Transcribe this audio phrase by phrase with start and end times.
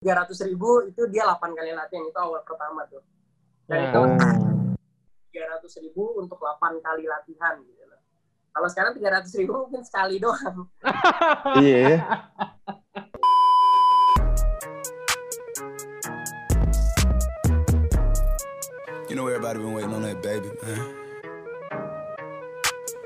[0.00, 3.04] tiga ratus ribu itu dia 8 kali latihan itu awal pertama tuh
[3.68, 4.72] dan itu Oh.
[5.28, 8.00] tiga ratus ribu untuk 8 kali latihan gitu loh
[8.56, 10.64] kalau sekarang tiga ratus ribu mungkin sekali doang
[11.60, 11.76] Iya.
[11.84, 11.98] ya.
[19.08, 20.94] You know everybody been waiting on that baby, man.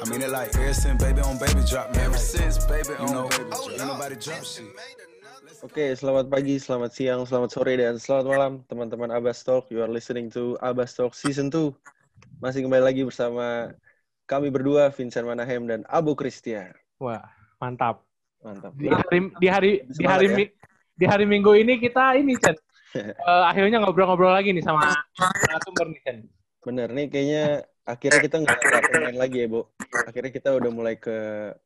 [0.02, 2.04] I mean it like ever since baby on baby drop, man.
[2.04, 4.64] Ever since baby on you know, ain't nobody drop shit.
[5.45, 9.68] Oke, selamat pagi, selamat siang, selamat sore, dan selamat malam teman-teman Abbas Talk.
[9.68, 11.68] You are listening to Abbas Talk Season 2.
[12.40, 13.76] Masih kembali lagi bersama
[14.25, 16.72] kami berdua, Vincent Manahem dan Abu Christian.
[16.96, 17.20] Wah,
[17.61, 18.00] mantap.
[18.40, 18.72] Mantap.
[18.80, 20.96] Di hari di hari di hari Semangat ya.
[20.96, 22.56] di hari Minggu ini kita ini Chen.
[22.95, 26.17] Eh, akhirnya ngobrol-ngobrol lagi nih sama narasumber nih Chen.
[26.62, 27.45] Bener, nih kayaknya
[27.84, 28.58] akhirnya kita nggak
[28.89, 29.61] pemain lagi ya, Bu.
[30.08, 31.18] Akhirnya kita udah mulai ke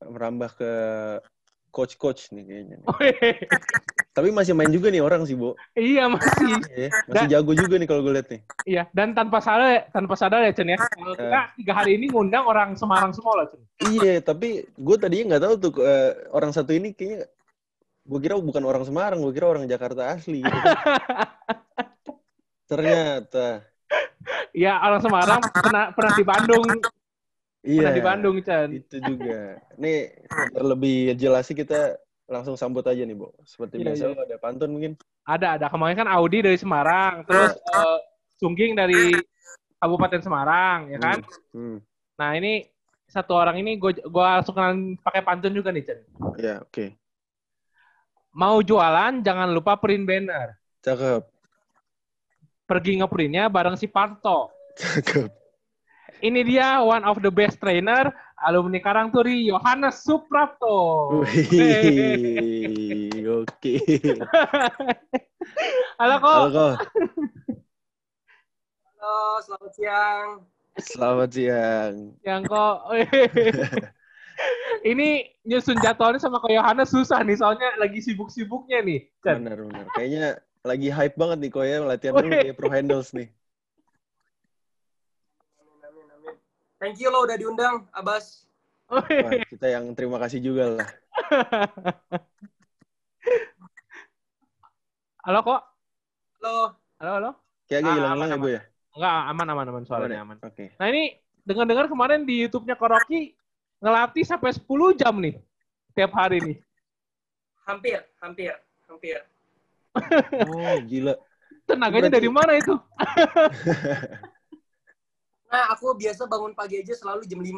[0.02, 0.72] merambah ke
[1.78, 2.76] coach-coach nih kayaknya.
[2.82, 2.90] nih.
[4.10, 5.54] Tapi masih main juga nih orang sih, Bu.
[5.78, 6.58] iya masih.
[6.74, 8.40] Iya, masih jago juga nih kalau gue lihat nih.
[8.66, 10.78] Iya, dan tanpa sadar tanpa sadar ya Chen ya.
[10.82, 13.62] Kalau kita tiga hari ini ngundang orang Semarang semua loh Chen.
[13.94, 17.30] Iya, tapi gue tadinya nggak tahu tuh eh, orang satu ini kayaknya
[18.08, 20.42] gue kira bukan orang Semarang, gue kira orang Jakarta asli.
[20.42, 20.58] Gitu.
[22.68, 23.64] Ternyata,
[24.52, 26.66] Iya, orang Semarang pernah pernah di Bandung,
[27.64, 27.78] iya.
[27.82, 28.68] pernah di Bandung Chen.
[28.74, 29.58] Itu juga.
[29.80, 30.12] Nih,
[30.54, 33.32] biar lebih jelas sih kita langsung sambut aja nih, Bu.
[33.42, 34.20] Seperti Iya, biasa, iya.
[34.28, 34.92] ada pantun mungkin.
[35.24, 37.98] Ada ada kemarin kan Audi dari Semarang, terus eh,
[38.38, 39.16] Sungging dari
[39.78, 41.18] Kabupaten Semarang, ya kan?
[41.54, 41.78] Hmm.
[42.18, 42.66] Nah ini
[43.08, 45.98] satu orang ini gue gua langsung kenalan pakai pantun juga nih Chen.
[46.36, 46.92] Ya, oke.
[48.36, 50.58] Mau jualan jangan lupa print banner.
[50.84, 51.24] Cakep.
[52.68, 54.52] Pergi ngeprintnya bareng si Parto.
[54.76, 55.37] Cakep.
[56.18, 58.10] Ini dia one of the best trainer
[58.42, 61.22] alumni Karangturi Yohanes Suprapto.
[63.44, 63.78] Oke.
[66.00, 66.34] Halo kok.
[66.34, 66.76] Halo, kok.
[68.98, 70.26] halo selamat siang
[70.78, 71.94] Selamat siang.
[72.22, 72.76] Yang kok.
[74.90, 79.00] ini nyusun jadwalnya sama ke Yohanes susah nih soalnya lagi sibuk-sibuknya nih.
[79.22, 79.86] Benar, benar.
[79.98, 83.28] Kayaknya lagi hype banget nih kok ya latihan dulu kayak pro handles nih.
[86.78, 88.44] Thank you lo udah diundang Abbas
[88.88, 89.04] Wah,
[89.44, 90.88] kita yang terima kasih juga lah.
[95.20, 95.60] Halo kok.
[96.40, 97.30] halo Halo halo.
[97.68, 98.62] Kayak agak Ah, hilang-hilang ya, aman, Bu ya?
[98.96, 100.24] Enggak aman aman aman Aman suaranya ya?
[100.24, 100.36] aman.
[100.40, 100.72] Oke.
[100.80, 101.02] Nah ini
[101.44, 103.36] dengar-dengar kemarin di YouTube-nya Koroki
[103.78, 104.64] ngelatih sampai 10
[104.96, 105.36] jam nih
[105.92, 106.56] tiap hari nih.
[107.68, 108.56] hampir hampir
[108.88, 109.20] hampir
[110.48, 111.12] Oh, gila.
[111.68, 112.72] Tenaganya Berarti- dari mana itu?
[115.48, 117.52] nah aku biasa bangun pagi aja selalu jam 5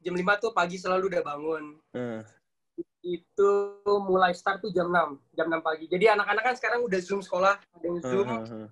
[0.00, 1.64] jam 5 tuh pagi selalu udah bangun.
[1.92, 2.20] Eh,
[3.04, 3.50] itu
[3.84, 5.84] mulai start tuh jam 6 jam 6 pagi.
[5.88, 7.60] Jadi anak-anak kan sekarang udah zoom sekolah.
[7.76, 8.68] Ada yang zoom eh, eh, eh.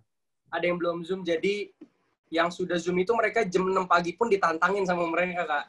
[0.53, 1.21] ada yang belum zoom.
[1.25, 1.69] Jadi
[2.29, 5.67] yang sudah zoom itu mereka jam 6 pagi pun ditantangin sama mereka kak.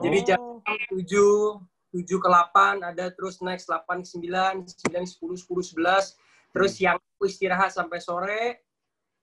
[0.00, 0.62] Jadi jam Oh.
[0.92, 1.58] 7
[1.90, 6.14] 7 ke 8 ada terus next 8 ke 9 9 10 10 11
[6.54, 8.62] terus siang aku istirahat sampai sore.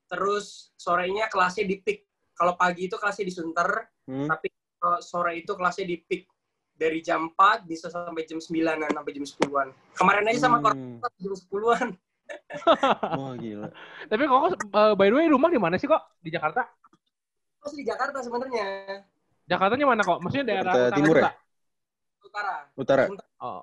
[0.07, 2.06] Terus sorenya kelasnya di pick
[2.37, 3.69] kalau pagi itu kelasnya di Sunter
[4.05, 4.23] Hmm.
[4.25, 6.29] tapi kalau sore itu kelasnya di pick
[6.71, 8.55] dari jam 4 bisa sampai jam 9
[8.87, 11.01] sampai jam 10-an kemarin aja sama Hmm.
[11.01, 11.89] korban jam 10-an
[13.17, 13.71] Wah, gila.
[14.05, 15.99] Tapi kok eh, by the way rumah di mana sih kok?
[16.19, 16.67] Di Jakarta?
[17.57, 18.67] masih di Jakarta sebenarnya
[19.43, 20.19] Jakartanya mana kok?
[20.19, 21.31] Maksudnya daerah Jakarta utara Timur ya?
[22.21, 23.03] utara Utara.
[23.39, 23.61] Oh.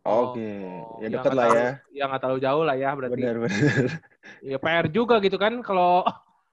[0.00, 0.50] Oke.
[0.98, 1.70] Ya yang dekat nggak lah terlalu- ya.
[1.92, 3.14] Ya nggak terlalu jauh lah ya berarti.
[3.14, 3.84] Benar, benar.
[4.40, 6.06] Ya PR juga gitu kan kalau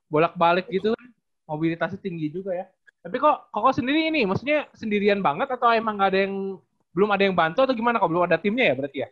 [0.08, 1.08] bolak-balik gitu kan
[1.48, 2.66] mobilitasnya tinggi juga ya.
[3.04, 6.60] Tapi kok kok sendiri ini maksudnya sendirian banget atau emang nggak ada yang
[6.92, 9.10] belum ada yang bantu atau gimana kok belum ada timnya ya berarti ya?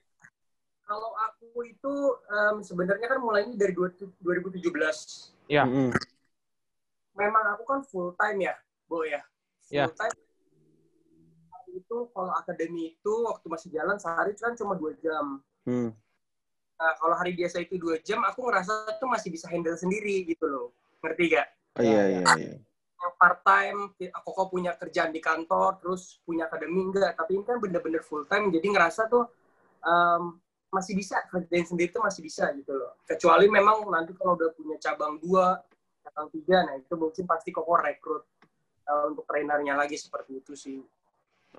[0.85, 1.93] kalau aku itu
[2.29, 5.65] em, sebenarnya kan mulainya dari dua- 2017 Ya.
[5.65, 5.93] Mm-mm.
[7.17, 8.55] memang aku kan full time ya,
[8.89, 9.21] Bo ya.
[9.65, 9.85] Full Ya.
[9.89, 10.13] time.
[11.75, 15.41] Itu kalau akademi itu waktu masih jalan sehari kan cuma dua jam.
[15.65, 15.89] Hmm.
[16.75, 20.43] Nah, kalau hari biasa itu dua jam, aku ngerasa tuh masih bisa handle sendiri gitu
[20.43, 20.75] loh.
[21.05, 21.47] Ngerti gak?
[21.77, 22.53] Oh, iya, iya, iya.
[22.97, 23.79] Yang part time,
[24.17, 27.13] aku kok punya kerjaan di kantor, terus punya akademi enggak.
[27.13, 29.29] Tapi ini kan bener-bener full time, jadi ngerasa tuh
[29.85, 30.23] em,
[30.73, 32.97] masih bisa kerjain sendiri tuh masih bisa gitu loh.
[33.05, 35.61] Kecuali memang nanti kalau udah punya cabang dua,
[36.03, 38.23] cabang tiga, nah itu mungkin pasti kok rekrut
[38.89, 40.79] eh, untuk trainernya lagi seperti itu sih.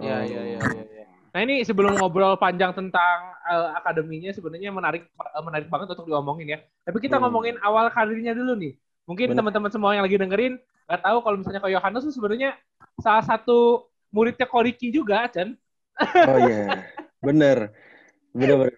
[0.00, 0.28] Iya, Oh.
[0.28, 0.84] iya, iya, iya.
[0.93, 1.06] iya.
[1.32, 6.48] Nah ini sebelum ngobrol panjang tentang eh, akademinya sebenarnya menarik eh, menarik banget untuk diomongin
[6.56, 6.58] ya.
[6.84, 7.28] Tapi kita Hmm.
[7.28, 8.72] ngomongin awal karirnya dulu nih.
[9.06, 9.38] Mungkin Bener.
[9.38, 10.55] teman-teman semua yang lagi dengerin
[10.87, 12.50] nggak tahu kalau misalnya ke Yohanes tuh sebenarnya
[13.03, 15.55] salah satu muridnya Koriki juga, Chen.
[16.26, 16.87] Oh iya.
[17.23, 17.75] Bener.
[18.37, 18.75] Bener, bener.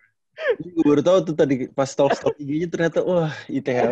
[0.63, 3.91] Gue baru tahu tuh tadi pas stalk stalk IG-nya ternyata wah ITH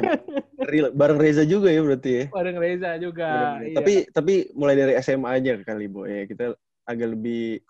[0.94, 2.24] bareng Reza juga ya berarti ya.
[2.30, 3.26] Bareng Reza juga.
[3.26, 3.66] Bener-bener.
[3.66, 3.76] Iya.
[3.76, 6.54] Tapi tapi mulai dari SMA aja kali Bo ya kita
[6.86, 7.66] agak lebih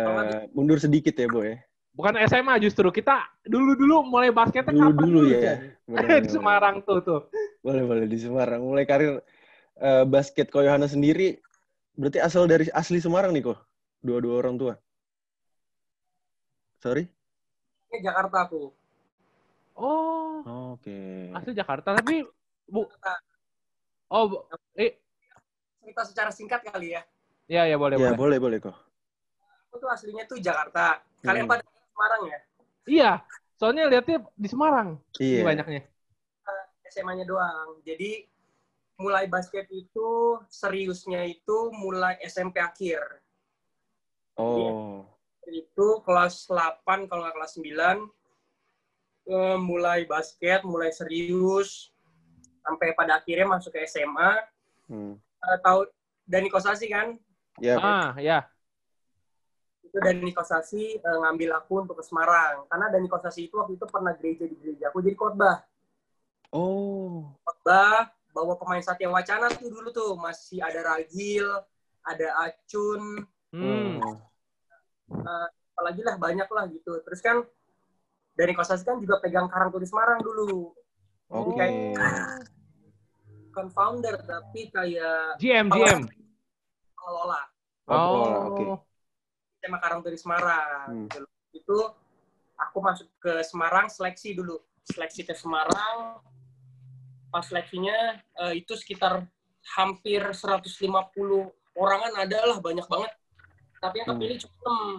[0.00, 1.60] eh, mundur sedikit ya Bo ya.
[1.92, 5.40] Bukan SMA justru kita dulu-dulu mulai basketnya Dulu kapan dulu dulu, ya.
[5.40, 5.58] Jan?
[5.86, 6.22] Bener-bener.
[6.26, 7.20] di Semarang tuh tuh.
[7.60, 8.60] Boleh boleh di Semarang.
[8.60, 9.20] Mulai karir
[9.76, 11.38] eh, basket Ko Yohana sendiri
[11.92, 13.58] berarti asal dari asli Semarang nih kok.
[14.00, 14.74] Dua-dua orang tua.
[16.80, 17.06] Sorry?
[17.88, 18.72] Ini Jakarta aku.
[19.72, 20.42] Oh,
[20.74, 21.30] Oke.
[21.32, 22.26] asli Jakarta tapi
[22.66, 22.88] bu.
[24.08, 24.44] Oh, bu-
[24.76, 25.00] eh,
[25.78, 27.02] Cerita secara singkat kali ya.
[27.48, 28.18] ya ya boleh Ya boleh.
[28.18, 28.76] boleh boleh kok.
[29.68, 31.00] Aku tuh aslinya tuh Jakarta.
[31.22, 31.52] Kalian Hmm.
[31.56, 32.38] pada Semarang ya?
[32.82, 33.10] Iya,
[33.60, 34.88] soalnya lihatnya di Semarang.
[35.20, 35.44] Iya.
[35.44, 35.82] banyaknya.
[36.92, 37.80] SMA-nya doang.
[37.88, 38.28] Jadi
[39.00, 43.00] mulai basket itu seriusnya itu mulai SMP akhir.
[44.36, 45.04] Oh.
[45.48, 48.08] Itu kelas 8 kalau nggak kelas 9
[49.26, 51.90] eh, mulai basket, mulai serius
[52.62, 54.32] sampai pada akhirnya masuk ke SMA.
[54.86, 55.14] Hmm.
[55.18, 55.88] Eh, tahu
[56.26, 57.18] Dani Kosasi kan?
[57.58, 57.76] Ya.
[57.78, 58.46] Ah, ya.
[59.92, 62.64] Itu Dani Kosasi eh, ngambil aku untuk ke Semarang.
[62.64, 65.60] Karena Dani Kosasi itu waktu itu pernah gereja di gereja aku jadi khotbah.
[66.48, 67.28] Oh.
[67.44, 71.44] khotbah bawa pemain Satya Wacana tuh dulu tuh masih ada Ragil,
[72.02, 74.00] ada Acun, Hmm.
[74.00, 74.16] Oh.
[75.72, 76.96] apalagi lah banyak lah gitu.
[77.04, 77.44] Terus kan
[78.32, 80.72] dari Kosasi kan juga pegang Karang Turis Semarang dulu,
[81.28, 81.52] Oke.
[81.52, 82.48] kayak-
[83.48, 86.08] bukan founder tapi kayak GM GM.
[86.96, 87.40] pengelola
[87.84, 88.32] Oh, Oh.
[88.48, 88.56] oke.
[88.56, 88.76] tema
[89.62, 90.88] Karang Turis Semarang.
[90.90, 91.06] Hmm.
[91.06, 91.22] gitu.
[91.52, 91.78] Itu
[92.58, 96.18] aku masuk ke Semarang seleksi dulu, seleksi ke Semarang.
[97.30, 99.24] Pas seleksinya eh, itu sekitar
[99.78, 100.66] hampir 150
[101.78, 103.12] orangan ada lah banyak banget.
[103.78, 104.18] Tapi yang Hmm.
[104.18, 104.90] kepilih cuma 6.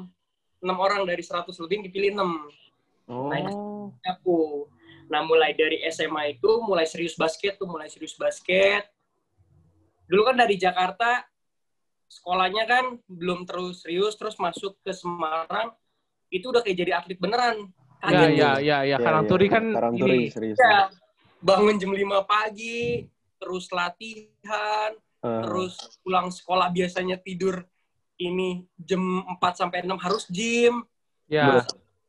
[0.63, 2.31] 6 orang dari 100 lebih yang dipilih 6
[3.03, 3.91] Oh.
[4.07, 4.71] aku.
[5.11, 8.87] Nah, mulai dari SMA itu mulai serius basket tuh, mulai serius basket.
[10.07, 11.27] Dulu kan dari Jakarta
[12.13, 15.73] sekolahnya kan belum terus serius, terus masuk ke Semarang
[16.29, 17.69] itu udah kayak jadi atlet beneran.
[18.03, 18.61] Kaget ya tuh.
[18.61, 18.97] ya ya.
[18.99, 20.33] Karang Turi kan Karang Turi ini.
[20.33, 20.57] serius.
[20.59, 20.91] Ya,
[21.39, 23.07] bangun jam 5 pagi,
[23.39, 24.91] terus latihan,
[25.23, 25.39] Ah.
[25.39, 27.63] terus pulang sekolah biasanya tidur
[28.19, 30.83] ini jam 4 sampai 6 harus gym.
[31.31, 31.63] Ya.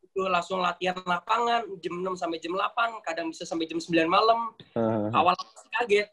[0.04, 4.54] itu langsung latihan lapangan jam 6 sampai jam 8, kadang bisa sampai jam 9 malam.
[4.74, 5.10] Ah.
[5.10, 6.08] Awal masih kaget.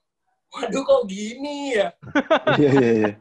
[0.52, 1.88] Waduh kok gini ya?
[2.60, 3.12] Iya iya iya.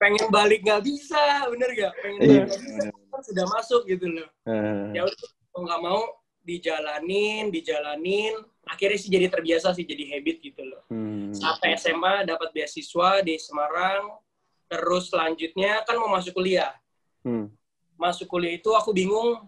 [0.00, 1.92] Pengen balik nggak bisa, bener gak?
[2.00, 2.42] Pengen Iya.
[2.44, 2.82] balik nggak bisa,
[3.12, 4.28] kan sudah masuk gitu loh.
[4.44, 4.88] Ah.
[4.92, 5.18] Ya udah,
[5.52, 6.00] kalau nggak mau
[6.44, 8.34] dijalanin, dijalanin.
[8.64, 10.80] Akhirnya sih jadi terbiasa sih, jadi habit gitu loh.
[10.88, 11.32] Hmm.
[11.36, 14.16] Sampai SMA dapat beasiswa di Semarang.
[14.64, 16.72] Terus selanjutnya kan mau masuk kuliah.
[17.20, 17.52] Hmm.
[18.00, 19.44] Masuk kuliah itu aku bingung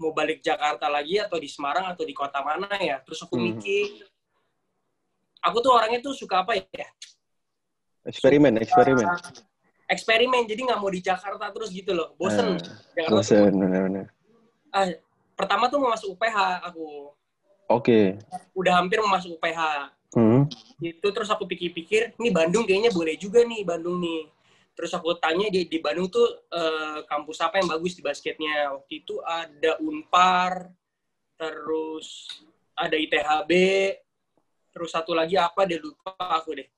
[0.00, 3.04] mau balik Jakarta lagi atau di Semarang atau di kota mana ya.
[3.04, 3.52] Terus aku Hmm.
[3.52, 4.08] mikir,
[5.40, 6.88] aku tuh orangnya tuh suka apa ya?
[8.04, 9.04] Eksperimen, eksperimen.
[9.04, 9.18] Uh,
[9.90, 12.14] eksperimen, jadi nggak mau di Jakarta terus gitu loh.
[12.16, 12.56] Bosen.
[12.56, 12.58] Ah,
[12.96, 14.06] Jakarta Bosen, benar-benar.
[14.70, 14.86] Ah,
[15.34, 17.12] pertama tuh mau masuk UPH aku.
[17.70, 18.18] Oke.
[18.54, 19.60] Udah hampir mau masuk UPH.
[20.10, 20.46] Hmm.
[20.82, 24.26] Itu terus aku pikir-pikir, nih Bandung kayaknya boleh juga nih Bandung nih.
[24.74, 28.74] Terus aku tanya di, di Bandung tuh eh, kampus apa yang bagus di basketnya.
[28.74, 30.72] Waktu itu ada Unpar,
[31.38, 32.26] terus
[32.74, 33.52] ada ITHB,
[34.70, 36.68] terus satu lagi apa deh lupa aku deh.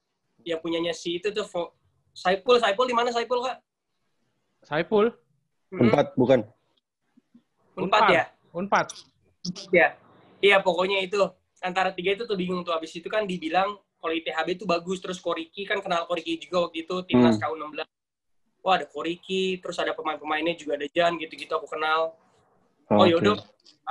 [0.43, 1.73] Yang punyanya si itu tuh Fo-
[2.13, 3.63] Saipul, Saipul di mana Saipul kak?
[4.65, 5.13] Saiful.
[5.73, 6.41] Hmm, Empat bukan?
[7.79, 8.25] Unpad ya?
[8.53, 8.87] Unpad.
[9.73, 9.97] Ya,
[10.45, 11.17] iya pokoknya itu
[11.65, 12.77] antara tiga itu tuh bingung tuh.
[12.77, 16.85] Abis itu kan dibilang kalau ITHB itu bagus, terus Koriki kan kenal Koriki juga waktu
[16.85, 17.57] itu timnas Hmm.
[17.57, 17.89] KU16.
[18.63, 22.15] Wah ada Koriki, terus ada pemain-pemainnya juga ada Jan gitu-gitu aku kenal.
[22.93, 23.17] Oh Oke.
[23.17, 23.37] yaudah,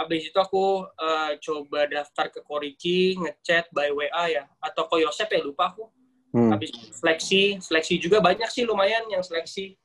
[0.05, 5.29] abis itu aku eh, coba daftar ke Koriki, ngechat by WA ya, atau ke Yosep
[5.34, 5.89] ya lupa aku.
[6.31, 6.53] Hmm.
[6.53, 9.75] Habis itu seleksi, seleksi juga banyak sih lumayan yang seleksi.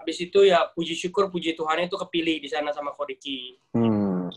[0.00, 3.60] Habis itu ya puji syukur, puji Tuhan itu kepilih di sana sama Koriki.
[3.76, 4.32] Hmm.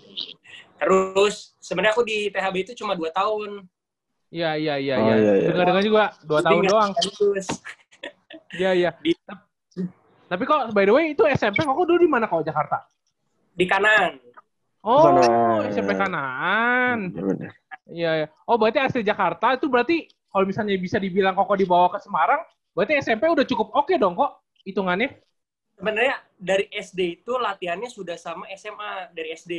[0.75, 3.63] Terus sebenarnya aku di THB itu cuma dua tahun.
[4.34, 5.15] Iya iya iya Oh, iya.
[5.15, 5.48] iya, iya.
[5.53, 6.91] Dengar-dengar juga dua tahun doang.
[8.51, 8.91] Iya iya.
[10.25, 12.84] Tapi kok by the way itu SMP kok dulu di mana kok Jakarta?
[13.55, 14.19] Di kanan.
[14.85, 15.74] Oh, Kanan.
[15.74, 16.97] SMP kanan.
[17.89, 18.27] Iya iya.
[18.45, 22.43] Oh, berarti asli Jakarta itu berarti kalau misalnya bisa dibilang kok dibawa ke Semarang,
[22.77, 25.17] berarti SMP udah cukup oke dong kok hitungannya.
[25.75, 29.53] Sebenarnya dari SD itu latihannya sudah sama SMA dari SD.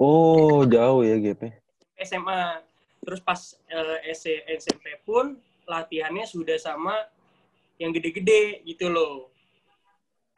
[0.00, 1.60] Oh, jauh ya gapnya.
[2.00, 2.64] SMA.
[3.04, 5.36] Terus pas eh, S- SMP pun
[5.68, 6.96] latihannya sudah sama
[7.80, 9.29] yang gede-gede gitu loh.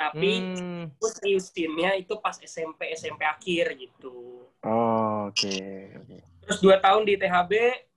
[0.02, 0.84] Tapi Hmm.
[0.98, 4.50] seriusinnya itu pas SMP SMP akhir gitu.
[4.66, 5.54] Oh, oke.
[5.94, 6.16] oke.
[6.42, 7.52] Terus dua tahun di THB,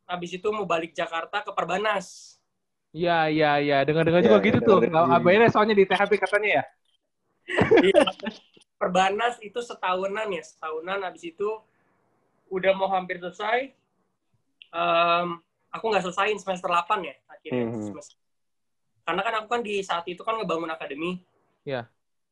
[0.05, 2.37] habis itu mau balik Jakarta ke Perbanas.
[2.93, 3.77] Iya, iya, iya.
[3.81, 4.79] Dengar-dengar Iya, juga iya, gitu tuh.
[4.85, 5.17] dengar-dengar.
[5.17, 6.63] Nggak ABN soalnya di THP katanya ya.
[7.81, 8.03] Iya.
[8.75, 11.49] Perbanas itu setahunan ya, setahunan habis itu
[12.47, 13.73] udah mau hampir selesai.
[14.69, 15.27] Em,
[15.71, 17.65] aku nggak selesaiin semester 8 ya akhirnya.
[17.65, 17.81] Mhm.
[17.89, 18.21] Semester-
[19.01, 21.21] Karena kan aku kan di saat itu kan ngebangun akademi.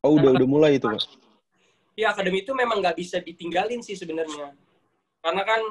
[0.04, 1.00] Oh, udah udah mulai itu, Pak.
[1.96, 4.52] Ya akademi itu memang nggak bisa ditinggalin sih sebenarnya.
[5.24, 5.62] Karena kan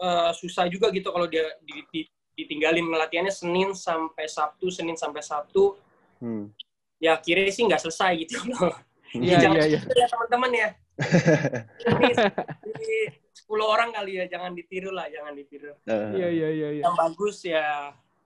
[0.00, 5.20] eh, susah juga gitu kalau dia di- di- ditinggalin latihannya Senin sampai Sabtu, Senin sampai
[5.24, 5.76] Sabtu.
[6.20, 6.52] Hmm.
[7.00, 8.76] Ya akhirnya sih nggak selesai gitu loh.
[9.16, 9.78] Iya, Jangan iya, iya.
[9.80, 10.68] ditiru ya teman-teman ya.
[11.80, 12.92] Ini di
[13.34, 15.72] 10 orang kali ya, jangan ditiru lah, jangan ditiru.
[15.88, 16.82] Eh, Iya, iya, iya, iya.
[16.86, 17.66] Yang bagus ya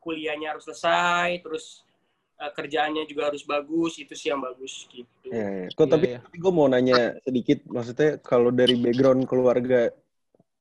[0.03, 1.87] kuliahnya harus selesai, terus
[2.41, 5.29] eh, kerjaannya juga harus bagus, itu sih yang bagus gitu.
[5.31, 5.69] iya, iya.
[5.75, 6.19] Kok tapi iya.
[6.23, 9.91] gue mau nanya sedikit, maksudnya kalau dari background keluarga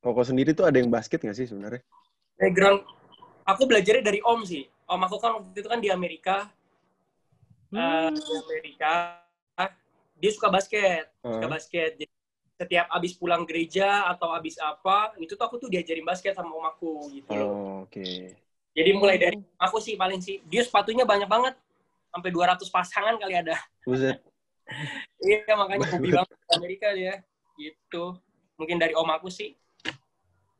[0.04, 1.80] Koko sendiri tuh ada yang basket nggak sih sebenarnya?
[2.36, 2.84] Background,
[3.48, 4.68] aku belajarnya dari Om sih.
[4.84, 6.52] Om aku kan waktu itu kan di Amerika,
[7.72, 8.12] eh, Hmm.
[8.12, 8.92] di Amerika,
[10.20, 11.48] dia suka basket, suka Heeh.
[11.48, 11.90] basket.
[11.96, 12.12] Jadi,
[12.54, 16.68] setiap abis pulang gereja atau abis apa, itu tuh aku tuh diajarin basket sama om
[16.68, 17.56] aku gitu loh.
[17.56, 18.04] Oh, oke.
[18.74, 21.54] Jadi mulai dari aku sih paling sih, dia sepatunya banyak banget.
[22.10, 23.56] Sampai 200 pasangan kali ada.
[23.86, 24.18] Buset.
[25.20, 27.20] Iya, makanya hobi banget di Amerika dia.
[27.60, 28.16] Gitu.
[28.56, 29.52] Mungkin dari om aku sih.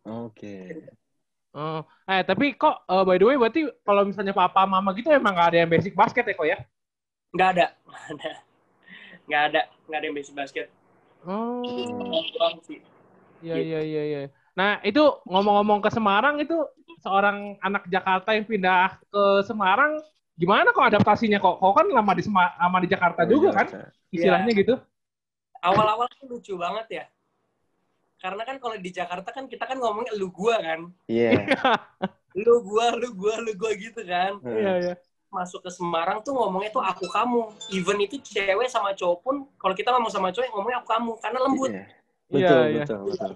[0.05, 0.85] Oke.
[1.57, 1.81] Oh.
[2.05, 5.49] Eh, tapi kok eh, by the way berarti kalau misalnya papa mama gitu emang nggak
[5.57, 6.59] ada yang basic basket ya kok ya?
[7.33, 7.67] Nggak ada.
[7.81, 8.33] Nggak ada.
[9.25, 9.61] Nggak ada.
[9.89, 10.67] Ada yang basic basket.
[11.25, 11.65] Oh.
[13.41, 14.21] Iya, iya, iya, iya.
[14.55, 16.55] Nah, itu ngomong-ngomong ke Semarang itu
[17.03, 19.99] seorang anak Jakarta yang pindah ke Semarang
[20.39, 21.59] gimana kok adaptasinya kok?
[21.59, 23.67] Kok kan lama di Sema- lama di Jakarta juga kan?
[24.15, 24.75] Istilahnya gitu.
[25.59, 27.05] Awal-awal tuh lucu banget ya.
[28.23, 30.81] Karena kan kalau di Jakarta kan kita kan ngomongnya lu gua kan.
[31.11, 31.31] Iya.
[32.35, 34.43] Lu gua, lu gua, lu gua gitu kan.
[34.43, 34.95] Iya, iya.
[35.31, 37.47] Masuk ke Semarang tuh ngomongnya tuh aku kamu.
[37.71, 41.39] Even itu cewek sama cowok pun kalau kita ngomong sama cowok ngomongnya aku kamu karena
[41.47, 41.71] lembut.
[41.71, 41.85] Iya.
[42.35, 42.83] Iya, Betul, iya.
[42.83, 43.33] betul, betul.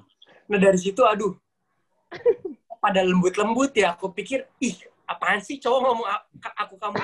[0.48, 1.36] Nah dari situ aduh.
[2.82, 4.78] Pada lembut-lembut ya aku pikir ih
[5.08, 6.08] apaan sih cowok ngomong
[6.56, 7.00] aku kamu?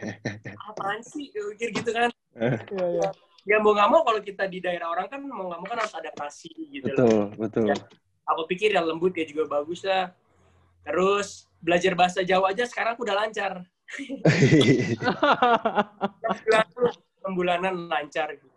[0.70, 1.28] Apaan sih?
[1.34, 2.08] Aku pikir gitu kan.
[2.34, 3.08] Iya, iya.
[3.44, 5.92] ya mau nggak mau kalau kita di daerah orang kan mau nggak mau kan harus
[5.98, 7.28] adaptasi gitu loh.
[7.36, 7.84] Betul, betul.
[8.24, 10.14] aku pikir ya lembut ya juga bagus lah.
[10.86, 13.66] Terus belajar bahasa Jawa aja sekarang aku udah lancar.
[16.24, 18.48] Enam bulan bulanan lancar gitu.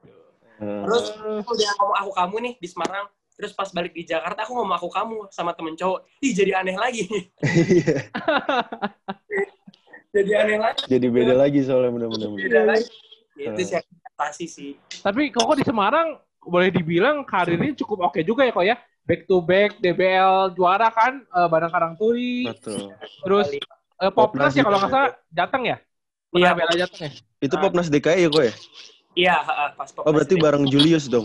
[0.58, 1.06] Terus
[1.44, 3.06] aku udah ngomong aku kamu nih di Semarang
[3.38, 6.74] terus pas balik di Jakarta aku ngomong aku kamu sama temen cowok ih jadi aneh
[6.74, 7.06] lagi
[10.16, 12.30] jadi aneh lagi Jadi beda lagi soalnya benar-benar.
[12.34, 12.90] beda lagi
[13.38, 14.72] itu sih adaptasi sih
[15.06, 18.76] Tapi kok di Semarang boleh dibilang karirnya cukup oke juga ya kok ya.
[19.08, 22.92] Back to back DBL juara kan eh, Bandang Karang Turi, Betul.
[23.24, 25.78] terus eh, Popnas ya Popnas kalau nggak salah Jateng ya?
[26.36, 26.50] Iya.
[26.52, 27.12] Bela Jateng ya?
[27.40, 28.54] Itu Popnas DKI ya kok ya?
[29.18, 29.36] iya
[29.80, 31.24] pas Oh berarti Popnas bareng Julius dong?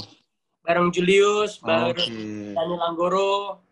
[0.62, 1.98] Bareng Julius bareng
[2.54, 3.62] Daniel Anggoro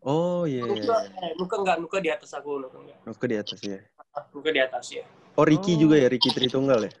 [0.00, 0.72] Oh iya, iya.
[0.72, 1.28] Nuka, iya.
[1.28, 3.78] eh, Nuka enggak Nuka di atas aku Nuka enggak Oke di atas ya.
[4.32, 5.04] Nuka di atas ya
[5.36, 5.86] Oh Ricky Oh.
[5.86, 6.92] juga ya, Ricky Tritunggal ya?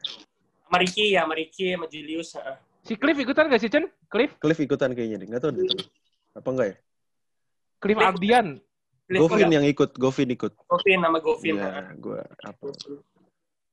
[0.70, 2.54] sama Ricky ya sama Ricky sama Julius ha.
[2.86, 3.90] Si Cliff ikutan gak sih Chen?
[4.06, 4.38] Cliff?
[4.38, 5.66] Cliff ikutan kayaknya deh, nggak tahu deh.
[6.32, 6.76] Apa enggak ya?
[7.82, 8.46] Cliff Ardian.
[9.10, 10.54] Cliff Govin yang ikut, Govin ikut.
[10.70, 11.58] Govin nama Govin.
[11.58, 12.70] Iya, gua apa?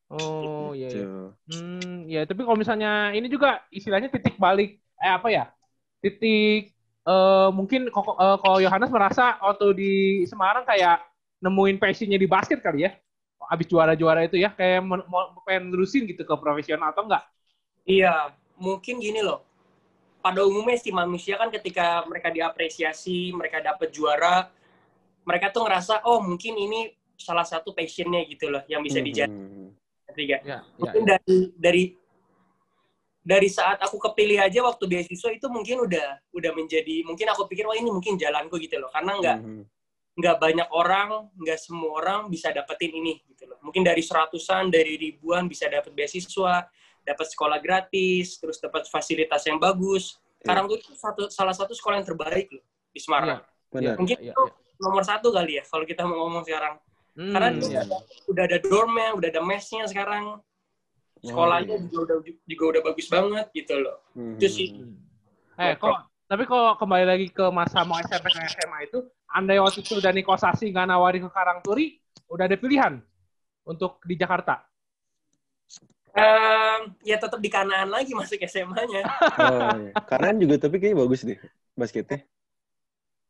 [0.09, 0.89] Oh iya.
[0.89, 1.03] iya.
[1.05, 1.21] Gitu.
[1.53, 5.53] Hmm, ya tapi kalau misalnya ini juga istilahnya titik balik eh apa ya?
[6.03, 6.73] Titik
[7.07, 9.93] eh mungkin kok eh, kalau Yohanes merasa waktu di
[10.27, 10.99] Semarang kayak
[11.39, 12.91] nemuin passionnya di basket kali ya.
[13.47, 17.23] Abis juara-juara itu ya kayak mau pengen nerusin gitu ke profesional atau enggak?
[17.87, 19.47] Iya, mungkin gini loh.
[20.19, 24.51] Pada umumnya sih manusia kan ketika mereka diapresiasi, mereka dapat juara,
[25.23, 29.31] mereka tuh ngerasa oh mungkin ini salah satu passionnya gitu loh yang bisa dijadi.
[29.31, 29.71] Hmm.
[30.11, 30.43] Ketiga.
[30.43, 31.83] Ya, ya, Mungkin dari dari
[33.27, 37.67] dari saat aku kepilih aja waktu beasiswa itu mungkin udah udah menjadi mungkin aku pikir
[37.67, 39.63] wah ini mungkin jalanku gitu loh karena nggak Hmm.
[40.17, 44.95] nggak banyak orang nggak semua orang bisa dapetin ini gitu loh mungkin dari seratusan dari
[44.95, 46.65] ribuan bisa dapet beasiswa
[47.03, 51.99] dapat sekolah gratis terus dapat fasilitas yang bagus sekarang tuh itu satu salah satu sekolah
[51.99, 53.99] yang terbaik loh di Semarang Benar.
[53.99, 54.55] mungkin Iya, itu iya.
[54.79, 56.79] nomor satu kali ya kalau kita mau ngomong sekarang
[57.17, 57.57] Hmm, karena Hmm.
[57.57, 57.81] itu ya.
[57.81, 60.37] udah, udah ada dormnya udah ada mesnya sekarang
[61.27, 61.85] sekolahnya Oh, iya.
[61.85, 64.33] juga udah juga udah bagus banget gitu loh Hmm.
[64.35, 64.67] itu sih.
[65.57, 69.79] Eh, kok tapi kalau kembali lagi ke masa mau SMP ke SMA itu, andai waktu
[69.79, 71.87] itu Dani Kosasi nggak nawarin ke Karangturi,
[72.27, 72.99] udah ada pilihan
[73.63, 74.63] untuk di Jakarta.
[76.11, 79.05] Em, ya tetap di kanan lagi masuk SMA-nya.
[79.37, 79.93] Oh, iya.
[80.03, 81.37] Kanan juga tapi kayaknya bagus deh
[81.73, 82.25] basketnya.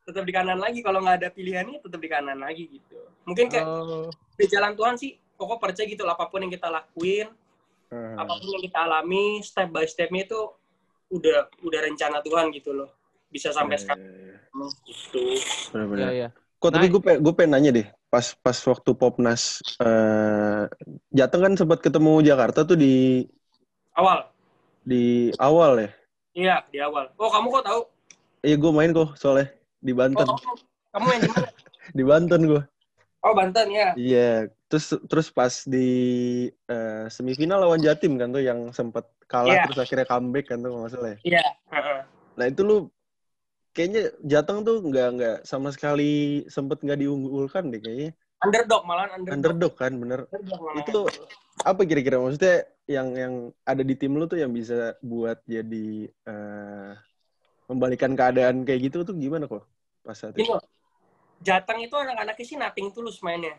[0.02, 0.80] tetap di kanan lagi.
[0.80, 2.96] Kalau nggak ada pilihannya, tetap di kanan lagi gitu.
[3.28, 4.08] Mungkin kayak Oh.
[4.34, 6.02] di jalan Tuhan sih, pokok percaya gitu.
[6.02, 7.28] lah, Apa pun yang kita lakuin,
[7.88, 10.40] Ah, apa pun yang kita alami, step by stepnya itu
[11.08, 12.92] udah udah rencana Tuhan gitu loh.
[13.28, 14.68] Bisa sampai iya, sekarang iya, iya.
[14.84, 15.24] gitu.
[15.72, 16.04] Benar-benar.
[16.04, 16.30] Iya, iya.
[16.58, 20.64] Kok tapi Nah- gue pengen, gue pengen nanya deh, pas pas waktu Popnas eh
[21.14, 23.24] Jateng kan sempat ketemu Jakarta tuh di
[23.94, 24.30] Awal,
[24.82, 25.90] di awal ya.
[26.34, 27.10] iya di awal.
[27.18, 27.82] Oh kamu kok tahu?
[28.42, 30.54] Iya gue main kok soalnya di Oh Banten, kamu,
[30.92, 31.50] kamu yang di mana?
[31.94, 32.62] di Banten gue.
[33.22, 33.90] Oh Banten ya.
[33.94, 34.30] Iya,
[34.68, 35.90] terus terus pas di
[36.52, 39.64] eh, semifinal lawan Jatim kan tuh yang sempat kalah Iya.
[39.68, 41.20] terus akhirnya comeback kan tuh kalau nggak salah ya.
[41.24, 41.46] Iya.
[41.72, 42.00] heeh.
[42.38, 42.78] Nah itu lu
[43.72, 48.12] kayaknya Jateng tuh nggak nggak sama sekali sempet nggak diunggulkan deh kayaknya.
[48.44, 49.34] Underdog malah underdog.
[49.34, 50.20] Underdog kan bener.
[50.30, 50.84] Underdog malah.
[50.84, 51.00] Itu
[51.66, 53.34] apa kira-kira maksudnya yang yang
[53.66, 56.92] ada di tim lu tuh yang bisa buat jadi eh,
[57.68, 59.64] membalikan keadaan kayak gitu tuh gimana kok
[60.04, 60.48] pas saat itu?
[61.44, 63.54] Jateng itu anak-anaknya sih nothing tulus mainnya.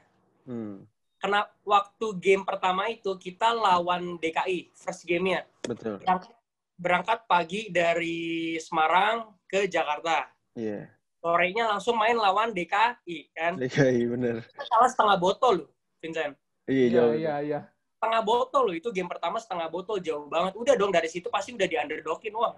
[0.49, 0.83] Hmm,
[1.19, 5.43] Karena waktu game pertama itu kita lawan DKI, first game-nya.
[5.67, 5.99] betul.
[5.99, 6.31] Berangkat,
[6.79, 10.31] berangkat pagi dari Semarang ke Jakarta.
[10.55, 10.87] Iya.
[11.19, 13.59] Sorenya langsung main lawan DKI, kan.
[13.59, 14.47] DKI bener.
[14.47, 16.39] Kita kalah setengah botol loh, Vincent.
[16.71, 17.61] Iya, Iya, iya, iya.
[17.99, 20.55] Setengah botol loh, itu game pertama setengah botol, jauh banget.
[20.55, 22.55] Udah dong, dari situ pasti udah di underdogin, wah.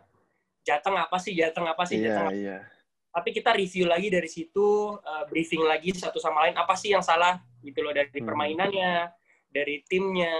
[0.61, 2.59] Jateng apa sih, Jateng apa sih, Iya, Jateng apa iya.
[3.11, 7.02] tapi kita review lagi dari situ uh, briefing lagi satu sama lain apa sih yang
[7.02, 8.26] salah gitu loh dari Hmm.
[8.26, 9.09] permainannya
[9.50, 10.33] dari timnya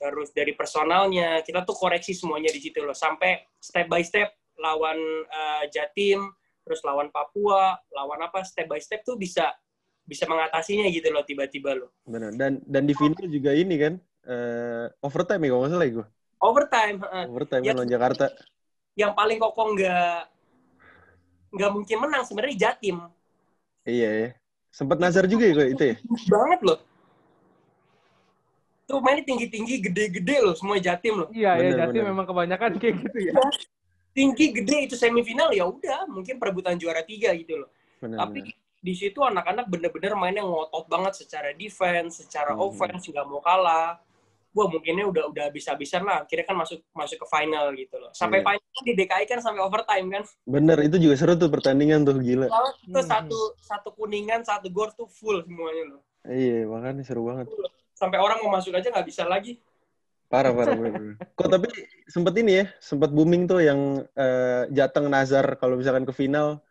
[0.00, 4.96] terus dari personalnya kita tuh koreksi semuanya di situ loh sampai step by step lawan
[5.28, 6.24] uh, Jatim
[6.64, 9.52] terus lawan Papua lawan apa step by step tuh bisa
[10.00, 12.32] bisa mengatasinya gitu loh tiba-tiba loh Benar.
[12.34, 16.06] Dan dan di final juga ini kan eh overtime ya kalau nggak salah ya gue.
[16.40, 17.24] overtime heeh.
[17.28, 18.26] Overtime Ya, kan lawan Jakarta.
[18.96, 20.18] yang paling kokoh nggak
[21.50, 22.98] nggak mungkin menang sebenarnya Jatim
[23.84, 24.28] Iya ya.
[24.70, 25.96] Sempat nazar juga ya itu ya.
[26.30, 26.78] banget loh.
[28.86, 31.28] Tuh mainnya tinggi-tinggi, gede-gede loh semua Jatim loh.
[31.30, 32.08] Iya, ya, Bener, jadi bener.
[32.10, 33.32] memang kebanyakan kayak gitu ya.
[34.10, 37.70] Tinggi, gede itu semifinal ya udah mungkin perebutan juara tiga gitu loh.
[38.02, 38.26] Benar.
[38.26, 38.58] Tapi benar.
[38.80, 42.66] di situ anak-anak bener-bener mainnya ngotot banget secara defense, secara Hmm.
[42.66, 44.02] offense nggak mau kalah.
[44.50, 46.26] Wah mungkinnya udah udah bisa-bisa lah.
[46.26, 48.10] Akhirnya kan masuk masuk ke final gitu loh.
[48.10, 48.46] Sampai Iya.
[48.50, 50.22] final di DKI kan sampai overtime kan.
[50.42, 52.50] Bener, itu juga seru tuh pertandingan tuh gila.
[52.50, 53.10] Soalnya itu Hmm.
[53.14, 56.02] satu satu kuningan, satu gor tuh full semuanya loh.
[56.26, 57.46] Iya, makanya seru banget.
[57.94, 59.62] Sampai orang mau masuk aja nggak bisa lagi.
[60.30, 60.78] Parah, parah.
[60.78, 61.14] bener, bener.
[61.34, 61.66] Kok tapi
[62.06, 66.62] sempet ini ya, sempet booming tuh yang eh, Jateng Nazar kalau misalkan ke final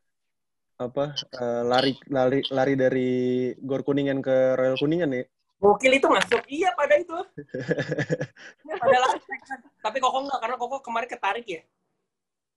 [0.80, 3.10] apa eh, lari lari lari dari
[3.60, 5.24] Gor Kuningan ke Royal Kuningan ya.
[5.60, 6.42] Gokil itu masuk.
[6.48, 7.14] Iya pada itu.
[8.66, 9.20] Iya, pada lari.
[9.80, 11.62] Tapi Koko enggak, karena Koko kemarin ketarik ya.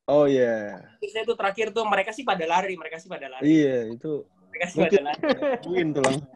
[0.06, 0.82] Oh iya.
[0.98, 3.42] Terusnya itu terakhir tuh mereka sih pada lari, mereka sih pada lari.
[3.46, 4.98] Iya, itu Mereka sih Mungkin.
[4.98, 5.22] pada lari.
[5.66, 6.30] win tuh langsung.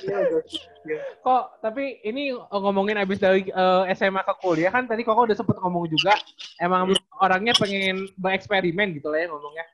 [0.00, 0.16] Iya.
[1.20, 5.56] Kok, tapi ini ngomongin abis dari eh, SMA ke kuliah kan tadi Koko udah sempet
[5.60, 6.12] ngomong juga
[6.60, 9.64] emang orangnya pengen bereksperimen gitu lah ya ngomongnya.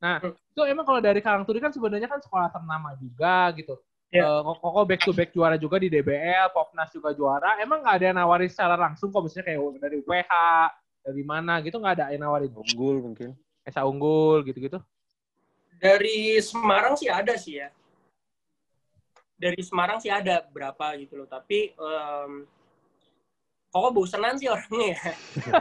[0.00, 0.32] Nah, Hmm.
[0.32, 3.76] itu emang kalau dari Karangturi kan sebenarnya kan sekolah ternama juga gitu.
[4.10, 4.26] Iya.
[4.26, 7.62] Eh, Koko back to back juara juga di DBL, Popnas juga juara.
[7.62, 10.32] Emang nggak ada yang nawarin secara langsung kok, misalnya kayak dari UPH,
[11.06, 12.50] dari mana gitu nggak ada yang nawarin.
[12.50, 13.38] Unggul mungkin.
[13.62, 14.82] Esa unggul gitu-gitu.
[15.78, 17.70] Dari Semarang sih ada sih ya.
[19.40, 21.28] Dari Semarang sih ada berapa gitu loh.
[21.30, 22.44] Tapi em,
[23.70, 25.02] Koko bosenan sih orangnya ya.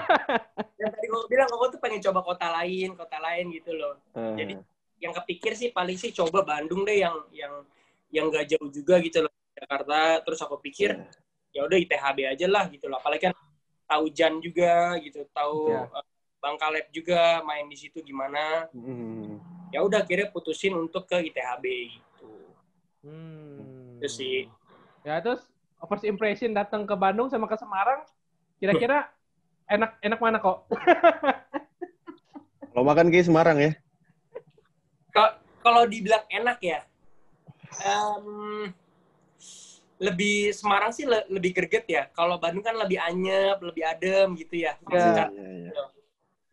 [0.82, 4.02] Yang tadi Koko bilang Koko tuh pengen coba kota lain, kota lain gitu loh.
[4.18, 4.54] Eh, Jadi
[5.00, 7.64] yang kepikir sih paling sih coba Bandung deh yang yang
[8.10, 10.98] yang gak jauh juga gitu loh Jakarta terus aku pikir
[11.50, 13.34] ya udah ITHB aja lah gitu loh apalagi kan
[13.86, 15.82] tahu Jan juga gitu tahu Iya.
[15.90, 16.06] eh,
[16.40, 19.42] Bang Kaleb juga main di situ gimana hmm.
[19.70, 21.66] ya udah akhirnya putusin untuk ke ITHB
[21.98, 22.30] gitu
[23.00, 23.96] Hmm.
[24.04, 24.40] itu sih
[25.08, 25.40] Ya terus
[25.88, 28.04] first impression datang ke Bandung sama ke Semarang,
[28.60, 29.08] kira-kira
[29.64, 30.68] enak enak mana kok?
[32.70, 33.72] Kalau makan kayak Semarang ya.
[35.10, 36.84] Ka- kalau dibilang enak ya
[37.78, 38.26] em,
[40.00, 44.64] lebih Semarang sih le- lebih greget ya kalau Bandung kan lebih anyep lebih adem gitu
[44.64, 44.80] ya.
[44.88, 45.84] Secara- Iya, iya.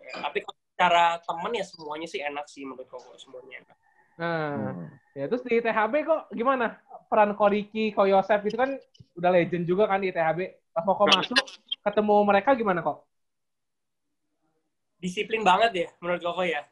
[0.02, 3.76] Ya, tapi kalau secara temen ya semuanya sih enak sih menurut koko semuanya enak.
[4.16, 4.86] Nah, Hmm.
[5.14, 6.80] ya terus di ITHB kok gimana?
[7.06, 8.74] Peran Koriki, Ko Yosef itu kan
[9.14, 10.40] udah legend juga kan di ITHB.
[10.74, 11.38] Pas Koko masuk,
[11.86, 13.06] ketemu mereka gimana kok?
[14.98, 16.64] Disiplin banget ya menurut koko ya.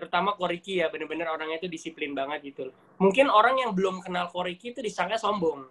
[0.00, 2.72] Terutama Koriki ya bener-bener orangnya itu disiplin banget gitu.
[2.96, 5.68] Mungkin orang yang belum kenal Koriki itu disangka sombong.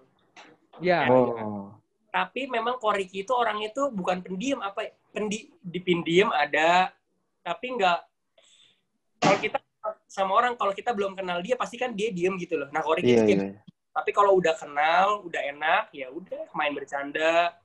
[0.77, 1.73] Ya, Oh.
[2.09, 4.91] tapi memang Koriki itu orang itu bukan pendiam apa ya?
[5.09, 6.93] pendi dipindiam ada
[7.41, 7.99] tapi nggak
[9.17, 9.57] kalau kita
[10.05, 13.09] sama orang kalau kita belum kenal dia pasti kan dia diem gitu loh nah Koriki
[13.09, 17.57] Iya, itu kayak tapi kalau udah kenal udah enak ya udah main bercanda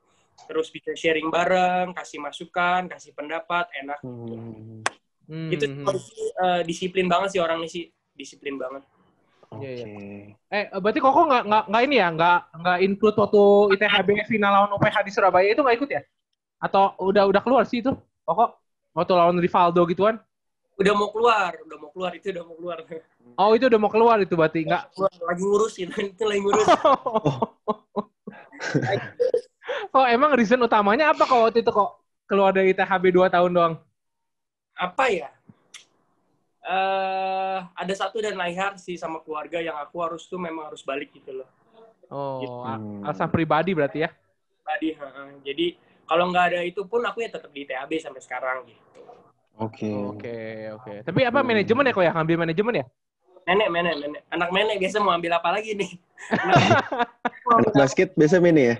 [0.48, 4.80] terus bisa sharing bareng kasih masukan kasih pendapat enak Hmm.
[5.24, 5.84] Hmm, itu hmm.
[5.88, 8.84] Koriki, eh, disiplin banget sih orangnya sih disiplin banget
[9.54, 9.70] Oke.
[9.70, 9.86] Iya,
[10.50, 13.42] Eh, berarti Koko nggak nggak nggak ini ya, nggak nggak include waktu
[13.78, 16.02] ITHB final lawan UPH di Surabaya itu nggak ikut ya?
[16.58, 17.94] Atau udah udah keluar sih itu?
[18.26, 18.50] Koko
[18.98, 20.18] waktu lawan Rivaldo gituan?
[20.74, 22.82] udah mau keluar udah mau keluar itu udah mau keluar
[23.40, 24.94] Oh itu udah mau keluar itu berarti nggak?
[24.98, 26.66] lagi ngurus gitu itu lagi ngurus
[29.96, 31.90] oh emang reason utamanya apa kok waktu itu kok
[32.26, 33.74] keluar dari ITHB 2 tahun doang?
[34.74, 35.30] Apa ya
[36.64, 41.12] eh ada satu dan lain sih sama keluarga yang aku harus tuh memang harus balik
[41.12, 41.48] gitu loh
[42.12, 43.04] Oh Hmm.
[43.04, 44.10] alasan pribadi berarti ya?
[44.64, 45.28] tadi heeh.
[45.44, 45.66] jadi
[46.08, 48.82] kalau nggak ada itu pun aku ya tetap di TAB sampai sekarang gitu
[49.54, 49.86] Oke.
[49.86, 50.92] Oke oke.
[51.06, 52.86] Tapi apa manajemen ya kok ya ngambil manajemen ya?
[53.44, 55.90] nenek nenek nenek anak nenek biasa mau ambil apa lagi nih
[57.60, 58.76] Anak basket biasa main ya?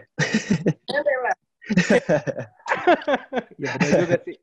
[0.88, 1.36] nenek lah
[3.62, 4.36] Ya benar juga sih.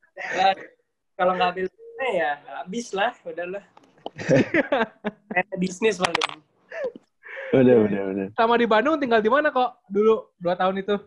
[1.21, 1.67] Kalau nggak ambil
[2.17, 3.61] ya habis lah udahlah
[5.29, 6.41] nenek bisnis paling
[7.53, 8.27] Udah, udah, udah.
[8.33, 10.97] Sama di Bandung tinggal di mana kok dulu dua tahun itu?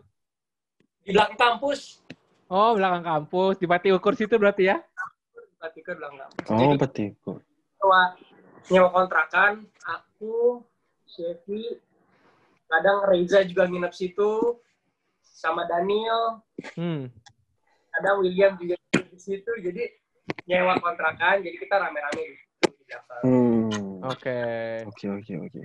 [1.03, 1.99] di belakang kampus
[2.47, 4.79] Oh belakang kampus di Pati Ukur situ berarti ya?
[5.59, 7.31] berarti ke belakang kampus Oh, jadi petiku.
[7.83, 8.01] nyewa
[8.71, 10.63] nyewa kontrakan aku
[11.05, 11.75] Chevy
[12.65, 14.63] kadang Reza juga nginep situ
[15.19, 16.39] sama Daniel
[16.79, 17.11] Hmm.
[17.91, 19.91] kadang William juga di situ jadi
[20.45, 22.23] nyewa kontrakan jadi kita rame-rame
[22.61, 23.23] di belakang.
[23.25, 24.01] Hmm.
[24.05, 24.39] Oke.
[24.89, 25.61] Oke, oke, oke.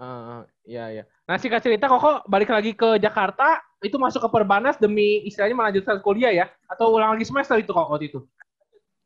[0.00, 1.04] Ah, iya iya.
[1.28, 5.52] Nah singkat cerita kok kok balik lagi ke Jakarta itu masuk ke Perbanas demi istilahnya
[5.54, 6.46] melanjutkan kuliah ya?
[6.66, 8.20] Atau ulang lagi semester itu kok waktu itu?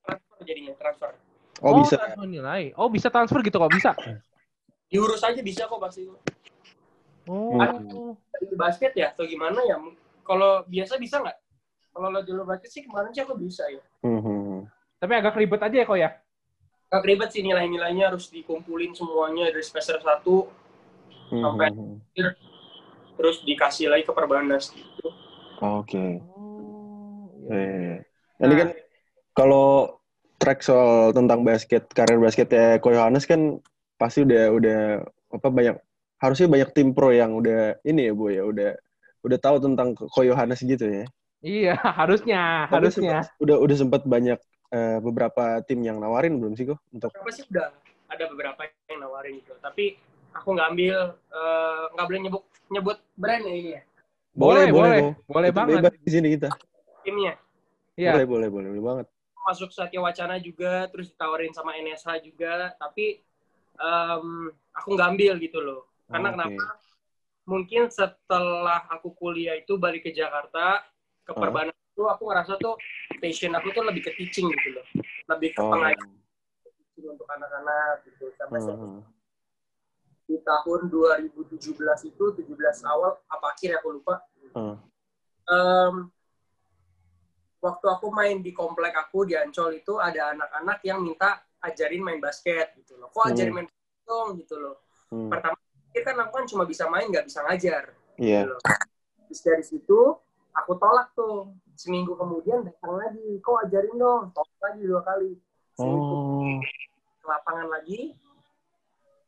[0.07, 1.11] transfer jadinya transfer
[1.59, 1.99] Oh, bisa.
[1.99, 2.71] transfer nilai.
[2.79, 3.90] Oh bisa transfer gitu kok bisa?
[4.87, 6.07] diurus aja bisa kok pasti
[7.27, 8.14] Oh.
[8.38, 9.75] di basket ya atau gimana ya
[10.23, 11.35] kalau biasa bisa nggak
[11.90, 14.62] kalau lo jalur basket sih kemarin sih aku bisa ya Hmm, hmm, hmm.
[14.96, 16.11] Tapi agak ribet aja ya kok ya?
[16.87, 20.48] Gak ribet sih nilai-nilainya harus dikumpulin semuanya dari semester 1
[21.26, 21.98] Hmm, Sampai- hmm,
[23.18, 25.11] terus dikasih lagi ke perbanas gitu.
[25.59, 25.82] hmm.
[25.82, 26.22] Oke.
[26.22, 27.26] Oh.
[27.46, 27.96] Iya, iya, iya.
[28.38, 28.68] Ini kan
[29.32, 29.98] kalau
[30.37, 33.59] track soal tentang basket, karir basket ya Ko Yohanes kan
[33.96, 34.80] pasti udah udah
[35.32, 35.74] apa banyak
[36.16, 38.70] harusnya banyak tim pro yang udah ini ya Bu ya udah
[39.20, 41.04] udah tahu tentang Ko Yohanes gitu ya.
[41.42, 43.26] Iya harusnya Tapi harusnya.
[43.26, 47.31] sempat- udah udah sempat banyak eh, beberapa tim yang nawarin belum sih kok untuk Berapa
[47.31, 47.68] sih udah
[48.07, 49.55] ada beberapa yang nawarin gitu.
[49.59, 49.98] Tapi
[50.33, 53.83] aku nggak ambil eh, nggak boleh nyebut nyebut brand ya ini ya
[54.37, 55.74] Boleh boleh boleh Itu banget.
[55.81, 56.48] Bebas di sini kita.
[57.00, 57.35] timnya.
[57.96, 58.12] Iya.
[58.12, 59.07] Boleh, boleh, boleh, boleh banget.
[59.46, 62.74] Masuk Satya Wacana juga, terus ditawarin sama NSH juga.
[62.76, 63.22] Tapi
[63.79, 64.26] em,
[64.76, 65.88] aku nggak ambil gitu loh.
[66.05, 66.35] Karena Oke.
[66.37, 66.64] kenapa?
[67.46, 70.83] Mungkin setelah aku kuliah itu balik ke Jakarta
[71.22, 71.38] ke Oh.
[71.38, 72.74] perbanas itu aku ngerasa tuh
[73.18, 74.87] passion aku tuh lebih ke teaching gitu loh.
[75.31, 75.70] Lebih ke Oh.
[75.72, 76.11] pengajaran
[77.07, 78.33] untuk anak-anak gitu.
[78.37, 79.02] Sampai Hmm.
[80.26, 84.26] di tahun 2017 itu 17 awal apa akhir aku lupa.
[85.46, 86.11] Em,
[87.62, 92.18] waktu aku main di komplek aku di Ancol itu ada anak-anak yang minta ajarin main
[92.22, 93.59] basket gitu loh kok ajarin Hmm.
[93.62, 94.76] main basket dong gitu loh
[95.11, 95.31] Hmm.
[95.31, 95.57] pertama
[95.96, 98.44] kan aku kan cuma bisa main nggak bisa ngajar Iya.
[98.44, 98.61] gitu loh.
[99.26, 100.00] terus dari situ
[100.52, 105.33] aku tolak tuh seminggu kemudian datang lagi kok ajarin dong tolak lagi dua kali
[105.77, 106.59] seminggu Oh.
[107.21, 108.17] ke lapangan lagi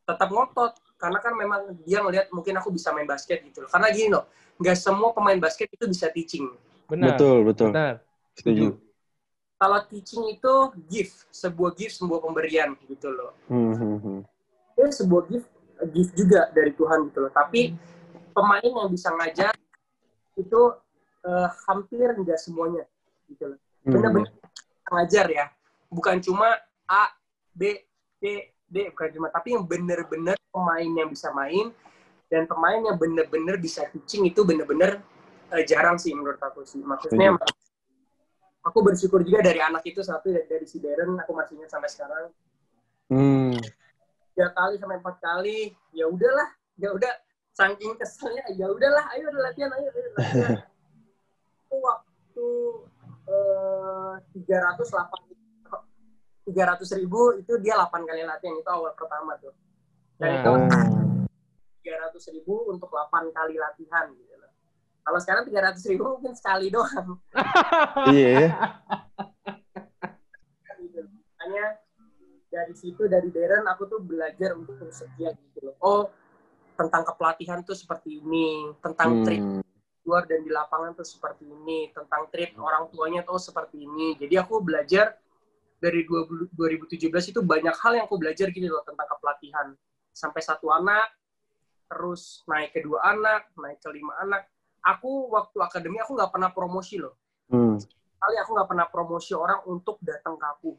[0.09, 3.69] tetap ngotot karena kan memang dia ngelihat mungkin aku bisa main basket gitu loh.
[3.71, 4.27] Karena gini loh,
[4.59, 6.51] nggak semua pemain basket itu bisa teaching.
[6.91, 7.15] Benar.
[7.15, 7.71] Betul, betul.
[7.71, 8.03] Benar.
[8.35, 8.75] Setuju.
[9.59, 10.53] Kalau teaching itu
[10.91, 13.31] gift, sebuah gift, sebuah pemberian gitu loh.
[13.47, 14.19] Hmm, hmm, hmm.
[14.75, 15.47] Itu sebuah gift,
[15.95, 17.31] gift juga dari Tuhan gitu loh.
[17.31, 17.75] Tapi
[18.35, 19.55] pemain yang bisa ngajar
[20.35, 20.61] itu
[21.29, 22.83] eh, hampir nggak semuanya
[23.29, 23.59] gitu loh.
[23.85, 23.93] Hmm.
[23.93, 24.31] Bener-bener
[24.89, 25.45] ngajar ya,
[25.93, 26.57] bukan cuma
[26.89, 27.13] A,
[27.53, 27.85] B,
[28.17, 31.69] C, D, bukan cuma, tapi yang bener-bener pemain yang bisa main
[32.25, 35.05] dan pemain yang bener-bener bisa teaching itu bener-bener
[35.53, 36.81] eh, jarang sih menurut aku sih.
[36.81, 37.37] Maksudnya
[38.65, 41.89] aku bersyukur juga dari anak itu satu dari, dari si Darren aku masih ingat sampai
[41.89, 42.25] sekarang
[43.09, 43.57] Hmm.
[44.37, 46.45] tiga kali sampai empat kali ya udahlah
[46.77, 47.09] ya udah
[47.57, 50.61] saking keselnya ya udahlah ayo latihan ayo, ayo latihan
[51.69, 52.47] itu waktu
[54.33, 55.21] tiga ratus delapan
[56.41, 59.53] tiga ratus ribu itu dia 8 kali latihan itu awal pertama tuh
[60.17, 60.65] dan itu Oh.
[61.79, 64.49] tiga ratus ribu untuk 8 kali latihan gitu loh
[64.99, 67.17] Kalau sekarang 300 ribu mungkin sekali doang.
[68.13, 68.49] Iya ya.
[70.75, 70.99] gitu.
[71.05, 71.65] Makanya
[72.49, 75.75] dari situ dari Darren aku tuh belajar untuk setia gitu loh.
[75.81, 76.01] Oh
[76.73, 79.61] tentang kepelatihan tuh seperti ini, tentang Hmm.
[80.09, 84.17] Luar dan di lapangan tuh seperti ini, tentang treat orang tuanya tuh seperti ini.
[84.17, 85.13] Jadi aku belajar
[85.77, 89.77] dari 20 2017 itu banyak hal yang aku belajar gitu loh tentang kepelatihan.
[90.09, 91.13] Sampai satu anak,
[91.85, 94.49] terus naik ke dua anak, naik ke lima anak.
[94.81, 97.13] Aku waktu akademi aku nggak pernah promosi loh
[97.49, 97.81] Hmm.
[98.21, 100.71] kali aku nggak pernah promosi orang untuk datang ke aku.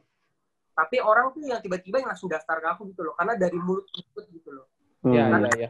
[0.71, 3.83] Tapi orang tuh yang tiba-tiba yang langsung daftar ke aku gitu loh, karena dari mulut
[3.91, 4.65] ke mulut gitu loh.
[5.03, 5.43] Iya, Hmm.
[5.43, 5.69] iya, iya.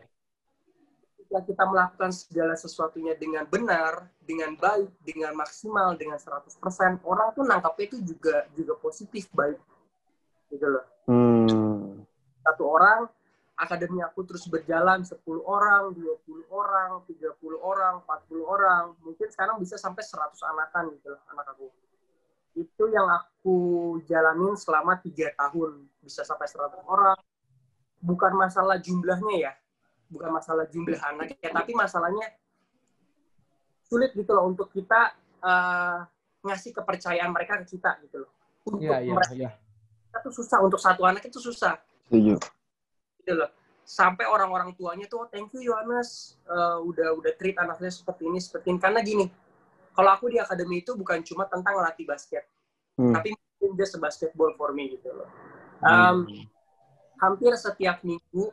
[1.32, 6.60] Ketika kita melakukan segala sesuatunya dengan benar, dengan baik, dengan maksimal, dengan 100%,
[7.08, 9.56] orang tuh nangkapnya itu juga juga positif baik.
[10.52, 10.84] Gitu loh.
[11.08, 12.04] Hmm.
[12.44, 13.08] Satu orang,
[13.56, 17.24] akademi aku terus berjalan 10 orang, 20 orang, 30
[17.63, 18.84] orang, 40 orang.
[19.00, 21.72] Mungkin sekarang bisa sampai 100 anakan gitu loh, anak aku.
[22.60, 23.56] Itu yang aku
[24.04, 25.88] jalanin selama tiga tahun.
[26.04, 27.15] Bisa sampai 100 orang.
[28.04, 29.54] Bukan masalah jumlahnya ya.
[30.12, 32.28] Bukan masalah jumlah anaknya, tapi masalahnya
[33.88, 36.00] sulit gitu loh untuk kita eh,
[36.43, 38.32] ngasih kepercayaan mereka ke kita gitu loh.
[38.62, 39.52] Untuk Iya, iya, mereka iya.
[40.12, 42.36] itu susah, untuk satu anak itu susah Setuju.
[43.17, 43.50] gitu loh
[43.82, 48.38] sampai orang-orang tuanya tuh "Oh, thank you Yohanes Eh, udah udah treat anaknya seperti ini
[48.38, 49.26] seperti ini karena gini
[49.91, 52.43] kalau aku di akademi itu bukan cuma tentang latih basket
[53.00, 53.15] Hmm.
[53.15, 55.26] tapi mungkin just basketball for me gitu loh
[55.82, 56.28] Hmm.
[56.28, 56.47] Um,
[57.17, 58.52] hampir setiap minggu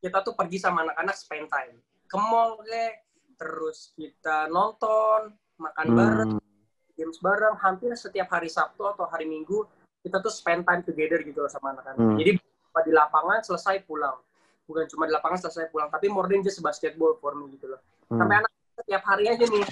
[0.00, 1.76] kita tuh pergi sama anak-anak spend time
[2.10, 6.48] ke mall kek, terus kita nonton makan bareng Hmm.
[6.96, 9.64] games bareng hampir setiap hari Sabtu atau hari Minggu
[10.00, 12.00] kita tuh spend time together gitu loh sama anak-anak.
[12.00, 12.16] Hmm.
[12.16, 12.40] Jadi
[12.80, 14.16] di lapangan selesai pulang.
[14.64, 17.80] Bukan cuma di lapangan selesai pulang, tapi more than just basketball for me gitu loh.
[18.08, 18.24] Hmm.
[18.24, 19.64] Sampai anak setiap hari aja nih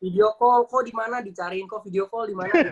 [0.00, 2.52] video call, kok di mana dicariin kok video call di mana.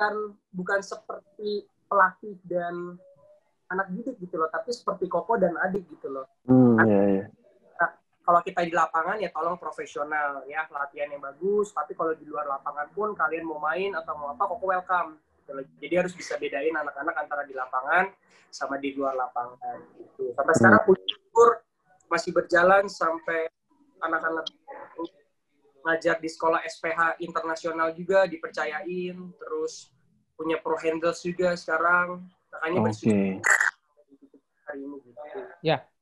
[0.00, 0.14] bukan
[0.56, 2.96] bukan seperti pelatih dan
[3.70, 7.24] anak didik gitu loh, tapi seperti koko dan adik gitu loh Hmm, iya, iya.
[8.26, 12.46] kalau kita di lapangan ya tolong profesional ya latihan yang bagus tapi kalau di luar
[12.46, 15.64] lapangan pun kalian mau main atau mau apa kok welcome gitu loh.
[15.82, 18.10] jadi harus bisa bedain anak-anak antara di lapangan
[18.50, 21.50] sama di luar lapangan gitu sampai sekarang puji syukur
[22.10, 23.46] masih berjalan sampai
[24.02, 24.46] anak-anak
[25.80, 29.88] ngajar di sekolah SPH internasional juga dipercayain terus
[30.36, 33.38] punya pro handles juga sekarang makanya Oke.
[34.70, 35.20] Hari ini gitu.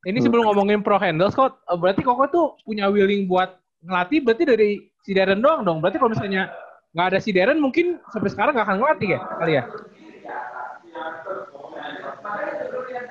[0.07, 4.45] Ini sebelum ngomongin pro handles kok, eh, berarti Koko tuh punya willing buat ngelatih berarti
[4.47, 4.69] dari
[5.03, 5.83] si Darren doang dong.
[5.83, 6.55] Berarti kalau misalnya
[6.95, 9.65] nggak ada si Darren mungkin sampai sekarang nggak akan ngelatih ya kali ya?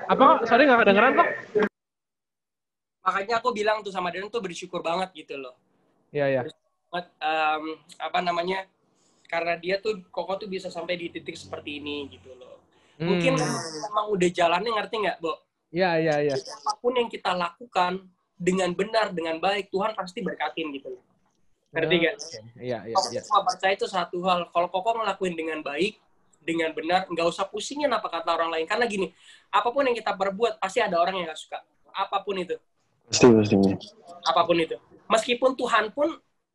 [0.08, 0.38] Apa kok?
[0.48, 1.28] Sorry nggak kedengeran kok?
[3.08, 5.56] makanya aku bilang tuh sama Darren tuh bersyukur banget gitu loh
[6.12, 6.40] Iya, iya.
[6.92, 7.64] em,
[8.00, 8.68] apa namanya
[9.28, 12.60] karena dia tuh Koko tuh bisa sampai di titik seperti ini gitu loh
[13.00, 13.88] mungkin Hmm.
[13.88, 16.34] emang udah jalannya ngerti nggak Bo Iya, iya, iya.
[16.36, 21.02] Apa pun yang kita lakukan dengan benar dengan baik Tuhan pasti berkatin gitu loh
[21.68, 22.10] ngerti Oke.
[22.64, 23.20] Iya, iya, iya.
[23.28, 26.00] cuma percaya itu satu hal kalau Koko ngelakuin dengan baik
[26.40, 29.12] dengan benar nggak usah pusingin apa kata orang lain karena gini
[29.52, 31.60] apa pun yang kita perbuat pasti ada orang yang nggak suka
[31.92, 32.56] apa pun itu
[33.04, 33.76] Pasti, pastinya.
[34.24, 34.76] apa pun itu
[35.12, 36.08] meskipun Tuhan pun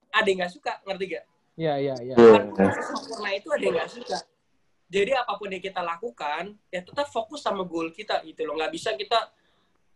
[0.10, 2.15] ada yang nggak suka ngerti gak Iya, iya, iya.
[2.17, 2.49] Iya.
[2.49, 4.17] Tuhan sempurna itu ada yang nggak suka
[4.88, 8.72] jadi apa pun yang kita lakukan ya tetap fokus sama goal kita gitu loh nggak
[8.72, 9.32] bisa kita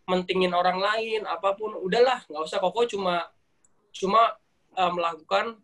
[0.07, 3.27] mentingin orang lain apa pun udahlah nggak usah koko cuma
[3.91, 4.37] cuma
[4.73, 5.59] eh, melakukan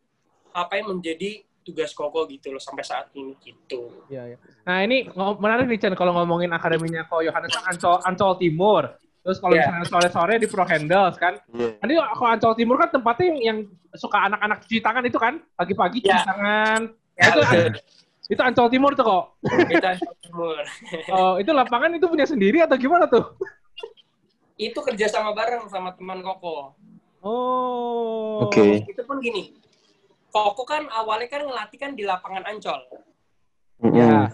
[0.51, 4.37] apa yang menjadi tugas koko gitu loh sampai saat ini gitu Iya, iya.
[4.67, 8.83] Nah ini menarik nih Chan kalau ngomongin akademinya Ko Yohanes kan Ancol, Ancol Timur.
[9.23, 9.71] Terus kalau Iya.
[9.71, 11.39] misalnya sore-sore di Pro Handles kan.
[11.55, 11.79] Iya.
[11.79, 13.57] Nanti kalau Ancol Timur kan tempatnya yang, yang
[13.95, 15.39] suka anak-anak cuci tangan itu kan.
[15.55, 16.27] Pagi-pagi cuci Iya.
[16.27, 16.79] tangan.
[17.15, 17.41] ya, itu,
[18.25, 19.25] itu Ancol Timur tuh kok.
[19.67, 20.63] kita timur
[21.11, 23.35] Oh, itu lapangan itu punya sendiri atau gimana tuh?
[24.53, 26.77] itu kerja sama bareng sama teman koko
[27.23, 28.45] Oh.
[28.45, 28.83] Oke.
[28.83, 29.55] itu pun gini
[30.27, 32.79] koko kan awalnya kan ngelatih kan di lapangan ancol
[33.79, 33.95] Mm-mm.
[33.95, 34.31] Ya.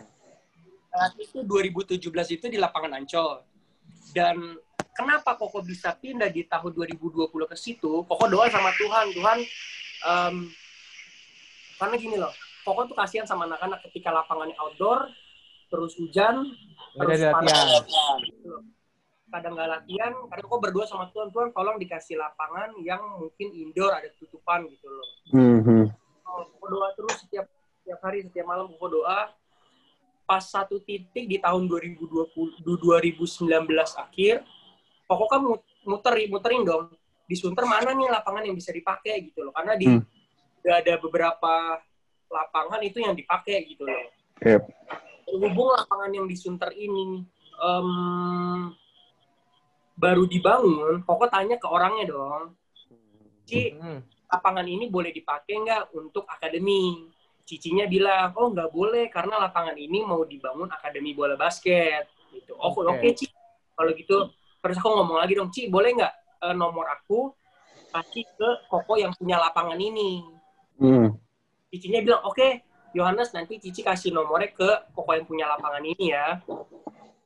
[0.90, 3.46] Saat itu 2017 itu di lapangan Ancol.
[4.10, 4.58] Dan
[4.92, 8.02] kenapa Koko bisa pindah di tahun 2020 ke situ?
[8.04, 9.38] Koko doa sama Tuhan, Tuhan,
[10.04, 10.36] em,
[11.78, 15.08] karena gini loh, Koko tuh kasihan sama anak-anak ketika lapangannya outdoor,
[15.70, 16.50] terus hujan,
[16.94, 17.68] Nggak terus panas.
[17.80, 18.18] latihan.
[18.22, 18.54] Gitu.
[19.30, 23.94] Kadang nggak latihan, karena Koko berdua sama Tuhan, Tuhan tolong dikasih lapangan yang mungkin indoor
[23.94, 25.10] ada tutupan gitu loh.
[25.32, 25.86] Mhm.
[26.26, 27.46] Koko doa terus setiap
[27.80, 29.34] setiap hari setiap malam Koko doa
[30.26, 32.06] pas satu titik di tahun 2020
[32.62, 33.66] du- 2019
[33.98, 34.46] akhir
[35.06, 36.94] Koko kan mut- muter muterin dong
[37.26, 39.54] di Sunter mana nih lapangan yang bisa dipakai gitu loh.
[39.54, 40.02] Karena di Hmm.
[40.62, 41.54] udah ada beberapa
[42.30, 44.06] lapangan itu yang dipakai gitu loh.
[44.46, 44.62] Yep.
[45.30, 47.26] Berhubung lapangan yang di Sunter ini
[47.60, 47.90] em,
[50.00, 52.56] baru dibangun, Koko tanya ke orangnya dong,
[53.44, 54.00] Ci, Hmm.
[54.32, 57.10] lapangan ini boleh dipakai nggak untuk akademi?
[57.44, 62.06] Cicinya bilang, oh nggak boleh karena lapangan ini mau dibangun akademi bola basket.
[62.30, 62.54] Gitu.
[62.54, 62.94] Oh Oke.
[62.94, 63.26] oke Ci,
[63.74, 64.30] kalau gitu.
[64.62, 66.14] Terus aku ngomong lagi dong, Ci boleh nggak
[66.46, 67.34] eh, nomor aku
[67.90, 70.22] kasih ke Koko yang punya lapangan ini?
[70.78, 71.12] Hmm.
[71.70, 72.66] Cicinya bilang, oke
[72.98, 76.42] Yohanes nanti Cici kasih nomornya ke Koko yang punya lapangan ini ya.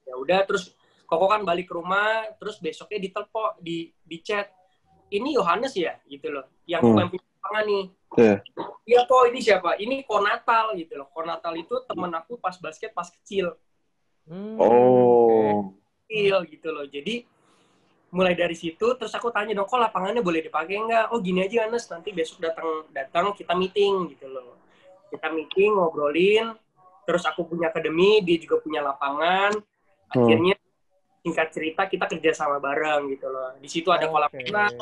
[0.03, 0.75] Ya udah, terus
[1.07, 4.51] Koko kan balik ke rumah, terus besoknya ditelepon, di, di chat,
[5.13, 6.43] ini Yohanes ya, gitu loh.
[6.67, 6.99] Yang Koko Hmm.
[6.99, 7.85] yang punya lapangan nih.
[8.13, 8.35] Iya.
[8.83, 9.69] Iya kok, ini siapa?
[9.79, 11.07] Ini Konatal gitu loh.
[11.15, 13.55] Konatal itu temen aku pas basket pas kecil.
[14.27, 15.71] Hmm, Oh.
[16.03, 16.83] Kecil gitu loh.
[16.83, 17.23] Jadi
[18.13, 21.65] mulai dari situ terus aku tanya dong kok lapangannya boleh dipakai nggak oh gini aja
[21.65, 24.61] Anes nanti besok datang datang kita meeting gitu loh
[25.09, 26.53] kita meeting ngobrolin
[27.03, 29.57] terus aku punya akademi dia juga punya lapangan
[30.13, 30.29] Hmm.
[30.29, 30.53] akhirnya
[31.25, 34.45] singkat cerita kita kerja sama bareng gitu loh di situ ada kolam Oke.
[34.45, 34.77] renang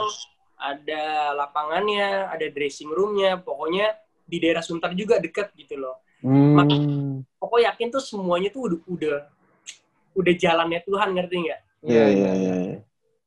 [0.59, 1.03] ada
[1.39, 3.95] lapangannya ada dressing roomnya pokoknya
[4.27, 7.23] di daerah Sunter juga deket gitu loh Hmm.
[7.39, 9.17] pokoknya yakin tuh semuanya tuh udah udah
[10.19, 12.55] udah jalannya Tuhan ngerti nggak Iya, iya, iya.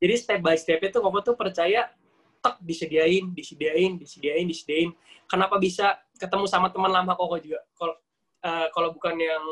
[0.04, 0.12] Iya.
[0.12, 1.88] Jadi step by step itu Koko tuh percaya
[2.44, 4.92] tek disediain, disediain, disediain, disediain.
[5.24, 7.64] Kenapa bisa ketemu sama teman lama Koko juga?
[7.72, 7.96] Kalau
[8.44, 9.44] eh, kalau bukan yang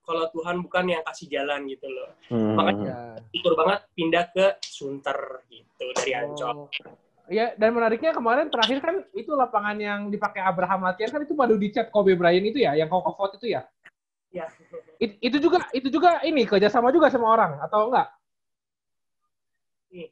[0.00, 2.08] kalau Tuhan bukan yang kasih jalan gitu loh.
[2.32, 2.56] Hmm.
[2.56, 3.20] Makanya Ya.
[3.36, 6.64] syukur banget pindah ke Sunter gitu dari Ancol.
[6.64, 6.68] Oh.
[7.28, 11.60] Ya, dan menariknya kemarin terakhir kan itu lapangan yang dipakai Abraham latihan kan itu baru
[11.60, 13.68] dicat Kobe Bryant itu ya, yang Koko vote itu ya.
[14.32, 14.48] Ya.
[14.96, 18.08] It- itu juga itu juga ini kerjasama juga sama orang atau enggak?
[19.92, 20.08] Nih.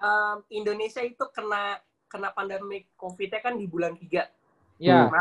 [0.00, 1.76] Em, Indonesia itu kena
[2.08, 4.24] kena pandemi COVID-nya kan di bulan 3.
[4.80, 5.06] Ya.
[5.06, 5.20] Hmm.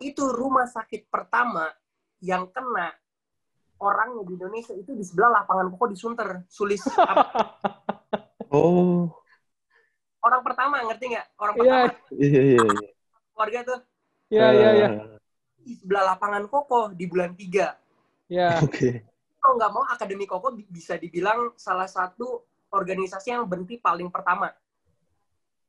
[0.00, 1.68] Itu rumah sakit pertama
[2.24, 2.96] yang kena
[3.76, 6.28] orangnya di Indonesia itu di sebelah lapangan Koko di Sunter.
[6.48, 7.24] Sulis apa,
[8.52, 9.06] Oh.
[10.20, 11.26] orang pertama ngerti nggak?
[11.38, 11.60] Orang Iya.
[11.60, 12.90] pertama Iya, iya, iya.
[13.30, 13.80] keluarga tuh
[14.30, 14.88] Iya, iya, iya.
[15.60, 17.76] di sebelah lapangan Koko di bulan 3.
[18.26, 18.58] Ya.
[18.64, 19.04] Oke.
[19.38, 24.54] Kalau nggak mau Akademi Koko bi- bisa dibilang salah satu organisasi yang berhenti paling pertama.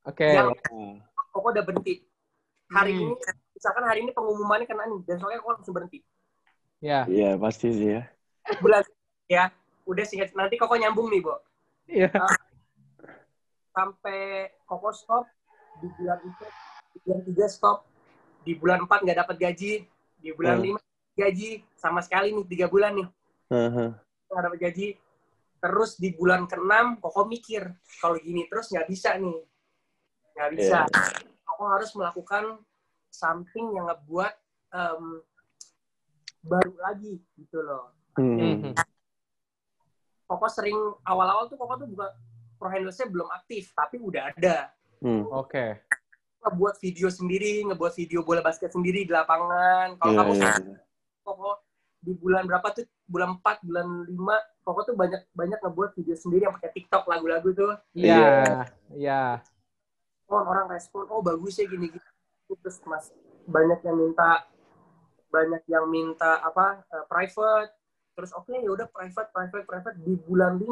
[0.05, 0.25] Oke.
[0.25, 0.57] Yang
[1.31, 2.05] Koko udah berhenti.
[2.71, 3.01] Hari Hmm.
[3.03, 3.13] ini,
[3.51, 5.99] misalkan hari ini pengumumannya kena nih, besoknya Koko langsung berhenti.
[6.81, 7.05] Ya.
[7.05, 8.03] Iya, pasti sih ya.
[8.63, 8.81] Bulan
[9.27, 9.53] ya,
[9.85, 10.33] udah singkat.
[10.33, 11.35] Nanti Koko nyambung nih, Bo.
[11.85, 12.09] Iya.
[13.71, 15.25] Sampai Koko stop
[15.79, 16.45] di bulan itu,
[16.91, 17.77] di bulan 3 stop,
[18.43, 19.73] di bulan 4 nggak dapat gaji,
[20.19, 20.75] di bulan Hmm.
[20.75, 20.79] 5
[21.15, 23.07] gaji, sama sekali nih, tiga bulan nih.
[23.51, 23.85] Aha.
[24.31, 24.87] nggak dapat gaji.
[25.61, 27.61] Terus di bulan ke-6, Koko mikir,
[28.01, 29.39] kalau gini terus nggak bisa nih.
[30.33, 30.79] Nggak bisa.
[31.45, 32.57] Koko harus melakukan
[33.13, 34.33] something yang ngebuat
[34.73, 35.21] em,
[36.41, 37.93] baru lagi gitu loh.
[38.17, 38.41] Hmm.
[38.41, 38.73] Mhm.
[40.25, 42.09] Koko sering, awal-awal tuh Koko tuh buka
[42.57, 44.73] pro handlers-nya belum aktif, tapi udah ada.
[44.97, 45.29] Hmm.
[45.29, 45.77] Oke.
[46.41, 49.93] Ngebuat video sendiri, ngebuat video bola basket sendiri di lapangan.
[50.01, 50.53] Kalau Iya, kamu iya.
[51.21, 51.49] Koko
[52.01, 52.85] di bulan berapa tuh?
[53.11, 57.49] Bulan 4, bulan 5, Koko tuh banyak banyak ngebuat video sendiri yang pakai TikTok lagu-lagu
[57.51, 57.75] tuh.
[57.91, 58.63] Iya.
[58.89, 59.23] Iya.
[60.31, 62.07] oh orang respon oh bagus ya gini gini
[62.47, 63.11] terus mas
[63.43, 64.47] banyak yang minta
[65.27, 67.75] banyak yang minta apa eh, private
[68.15, 70.71] terus oke ya udah private private private di bulan 5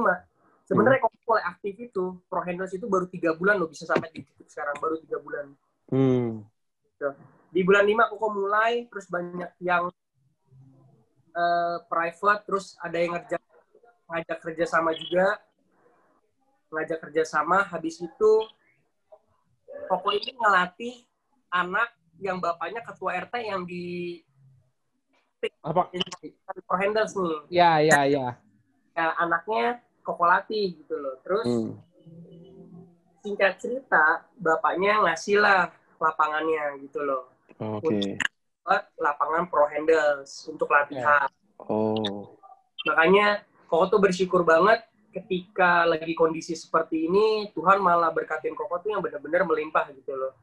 [0.64, 4.24] sebenarnya kalau mulai aktif itu pro handlers itu baru tiga bulan loh bisa sampai di
[4.24, 5.52] titik sekarang baru tiga bulan
[5.90, 6.46] Hmm.
[7.50, 9.90] di bulan 5 koko mulai terus banyak yang
[11.40, 13.38] eh, private terus ada yang ngerja
[14.10, 15.40] ngajak kerja sama juga
[16.70, 18.32] ngajak kerja sama habis itu
[19.90, 20.96] koko ini ngelatih
[21.50, 21.90] anak
[22.22, 24.20] yang bapaknya ketua RT yang di
[25.64, 25.88] Apa?
[26.68, 28.36] Pro Handles nih Ya, ya, ya.
[28.92, 31.80] ya, anaknya koko latih gitu loh terus Hmm.
[33.24, 38.20] singkat cerita bapaknya ngasih lah lapangannya gitu loh Oke.
[38.98, 41.28] Lapangan pro handles untuk latihan.
[41.60, 42.38] Oh.
[42.88, 44.82] Makanya Koko tuh bersyukur banget
[45.14, 50.34] ketika lagi kondisi seperti ini Tuhan malah berkatin Koko tuh yang benar-benar melimpah gitu loh.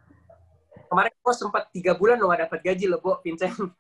[0.87, 3.55] Kemarin Koko sempat tiga bulan loh gak dapat gaji loh, Bo, Vincent.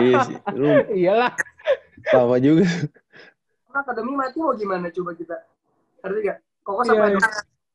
[0.00, 0.36] Iya sih.
[0.56, 0.64] Lu
[0.96, 1.36] Iyalah.
[2.16, 2.64] lama juga.
[3.68, 5.36] Karena akademi mati mau gimana coba kita?
[6.00, 6.38] Ngerti gak?
[6.64, 7.16] Koko Iya, sampai iya.
[7.20, 7.28] dua,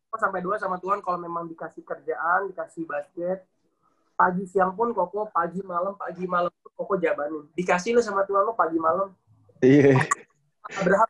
[0.10, 3.46] Koko sampai dua sama Tuhan kalau memang dikasih kerjaan, dikasih basket,
[4.14, 7.46] pagi siang pun Koko pagi malam pagi malam Koko jabanin.
[7.52, 9.14] Dikasih lu sama Tuhan lo pagi malam
[9.60, 9.96] Iya.
[10.76, 11.10] Abraham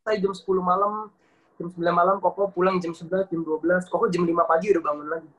[0.00, 1.08] saya jam 10 malam
[1.56, 5.08] jam 9 malam Koko pulang jam 11 jam 12 Koko jam 5 pagi udah bangun
[5.08, 5.30] lagi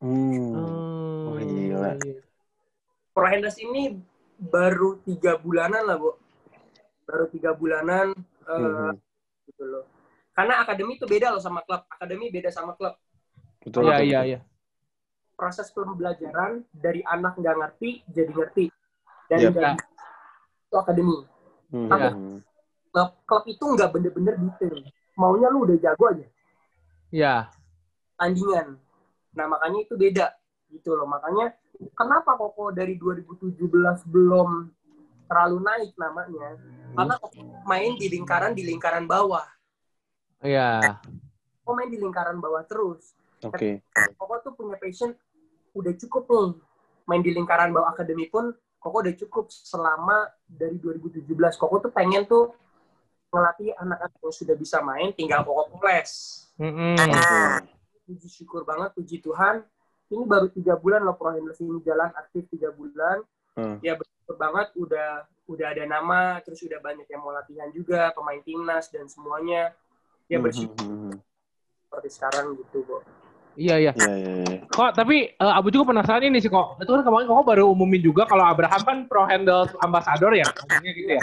[0.00, 0.32] Hmm.
[0.56, 1.92] Hmm, Wah, gila.
[2.00, 2.24] iya.
[3.12, 4.00] Pro Handles ini
[4.40, 6.16] baru tiga bulanan lah bu
[7.04, 8.96] baru tiga bulanan eh, Mhm.
[9.44, 9.84] gitu loh
[10.32, 12.96] karena akademi itu beda loh sama klub akademi beda sama klub
[13.60, 14.38] Betul, Iya, iya, iya.
[15.40, 18.64] Proses pembelajaran dari anak nggak ngerti jadi ngerti
[19.24, 19.52] dari Yep.
[19.56, 19.88] nggak bisa,
[20.68, 21.18] itu akademi
[21.72, 21.88] Mhm.
[21.88, 22.10] Iya.
[22.92, 24.76] klub klub itu nggak bener-bener detail
[25.16, 26.26] maunya lu udah jago aja
[27.08, 27.34] Iya.
[28.20, 28.76] tandingan
[29.32, 30.28] nah makanya itu beda
[30.68, 31.56] gitu loh makanya
[31.96, 33.56] kenapa Koko dari 2017
[34.04, 34.68] belum
[35.24, 36.58] terlalu naik namanya
[36.92, 39.46] karena Koko main di lingkaran di lingkaran bawah
[40.44, 41.00] Iya.
[41.64, 43.80] Koko main di lingkaran bawah terus Oke.
[44.20, 45.16] Koko tuh punya passion
[45.74, 46.50] udah cukup nih.
[47.06, 51.28] Main di lingkaran bawah akademi pun Koko udah cukup selama dari 2017
[51.60, 52.54] Koko tuh pengen tuh
[53.28, 56.10] ngelatih anak-anak yang sudah bisa main tinggal Koko les
[56.56, 56.96] Mm-mm.
[58.06, 59.62] puji syukur banget puji Tuhan.
[60.10, 63.22] Ini baru tiga bulan loh Pro Handles ini jalan aktif tiga bulan.
[63.50, 63.82] Hmm.
[63.82, 68.38] ya bersyukur banget udah udah ada nama terus udah banyak yang mau latihan juga pemain
[68.46, 69.74] timnas dan semuanya.
[70.30, 71.18] Ya bersyukur Mhm.
[71.84, 73.02] seperti sekarang gitu kok
[73.58, 73.92] Iya, iya.
[73.94, 74.58] Iya, iya, iya.
[74.70, 76.78] Kok tapi eh, Abu juga penasaran ini sih kok.
[76.78, 80.92] Itu kan kemarin kok baru umumin juga kalau Abraham kan Pro Handles Ambassador ya, maksudnya
[80.94, 81.22] gitu ya.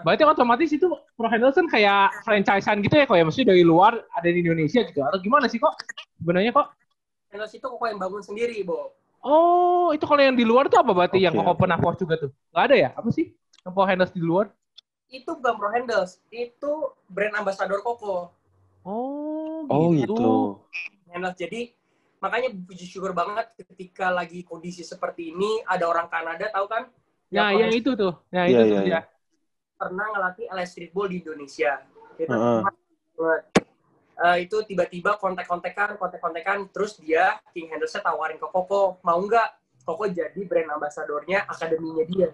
[0.00, 0.86] Berarti otomatis itu
[1.18, 4.80] Pro Handles kan kayak franchisean gitu ya kok ya, maksudnya dari luar ada di Indonesia
[4.86, 5.00] gitu.
[5.02, 5.74] Atau gimana sih kok?
[6.20, 6.72] Sebenarnya kok?
[7.30, 10.96] Handles itu kok yang bangun sendiri Bo Oh, itu kalau yang di luar tuh apa
[10.96, 12.32] berarti yang Oke, kok pernah post juga tuh?
[12.56, 12.88] Gak ada ya?
[12.96, 13.36] Apa sih?
[13.68, 14.48] Yang Pro Handles di luar?
[15.10, 16.72] itu bukan Pro Handles itu
[17.10, 18.30] brand ambassador Koko
[18.84, 20.56] Oh, Oh, gitu.
[21.10, 21.74] Handles jadi
[22.20, 26.84] makanya puji syukur banget ketika lagi kondisi seperti ini ada orang Kanada tahu kan
[27.30, 28.12] Ya, Yang yang itu tuh.
[28.34, 28.94] Ya, Iya, itu iya, tuh iya.
[28.98, 29.00] ya.
[29.80, 31.72] pernah ngelatih LS streetball di Indonesia.
[32.18, 32.60] Itu Heeh.
[32.60, 33.42] banget.
[34.20, 39.48] Eh, itu tiba-tiba kontak-kontakan, kontak-kontakan, terus dia King Henderson tawarin ke Koko, mau nggak
[39.86, 42.28] Koko jadi brand ambasadornya akademinya dia.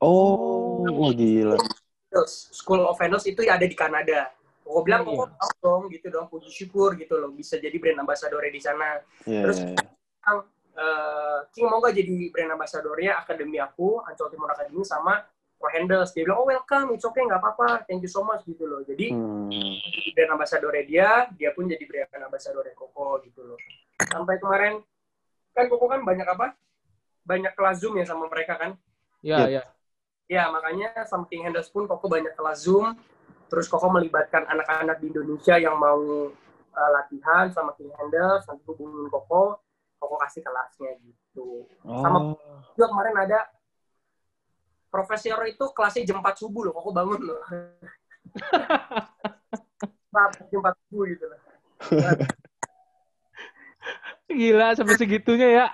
[0.00, 1.60] Oh, wah gila.
[2.08, 4.32] Terus School of Handles itu ada di Kanada.
[4.64, 5.12] Koko bilang Iya.
[5.12, 8.96] Koko mau dong, gitu dong, puji syukur gitu loh, bisa jadi brand ambasadornya di sana.
[9.28, 10.34] Iya, Terus iya, iya.
[10.74, 15.22] eh, King mau nggak jadi brand ambassadornya akademi aku, Ancol Timur Academy sama
[15.60, 16.10] Pro Handles.
[16.16, 18.80] Dia bilang, oh welcome, it's okay, nggak apa-apa, thank you so much gitu loh.
[18.82, 19.76] Jadi Hmm.
[19.84, 23.58] jadi brand ambassadornya dia, dia pun jadi brand ambassadornya Koko gitu loh.
[24.08, 24.80] Sampai kemarin,
[25.52, 26.56] kan Koko kan banyak apa?
[27.22, 28.74] Banyak kelas Zoom ya sama mereka kan?
[29.20, 29.48] Ya, Yep.
[29.52, 29.62] ya.
[30.24, 32.96] Ya, makanya sama King Handles pun Koko banyak kelas Zoom.
[33.46, 36.00] Terus Koko melibatkan anak-anak di Indonesia yang mau
[36.74, 39.60] uh, latihan sama King Handles, nanti hubungin Koko,
[40.00, 41.68] Koko kasih kelasnya gitu.
[41.84, 42.60] Sama- Oh.
[42.74, 43.38] Juga kemarin ada
[44.90, 47.40] profesor itu kelasnya jam 4 subuh loh, Koko bangun loh.
[50.50, 51.40] jam 4 subuh gitu loh.
[54.24, 55.66] Gila sampai segitunya ya.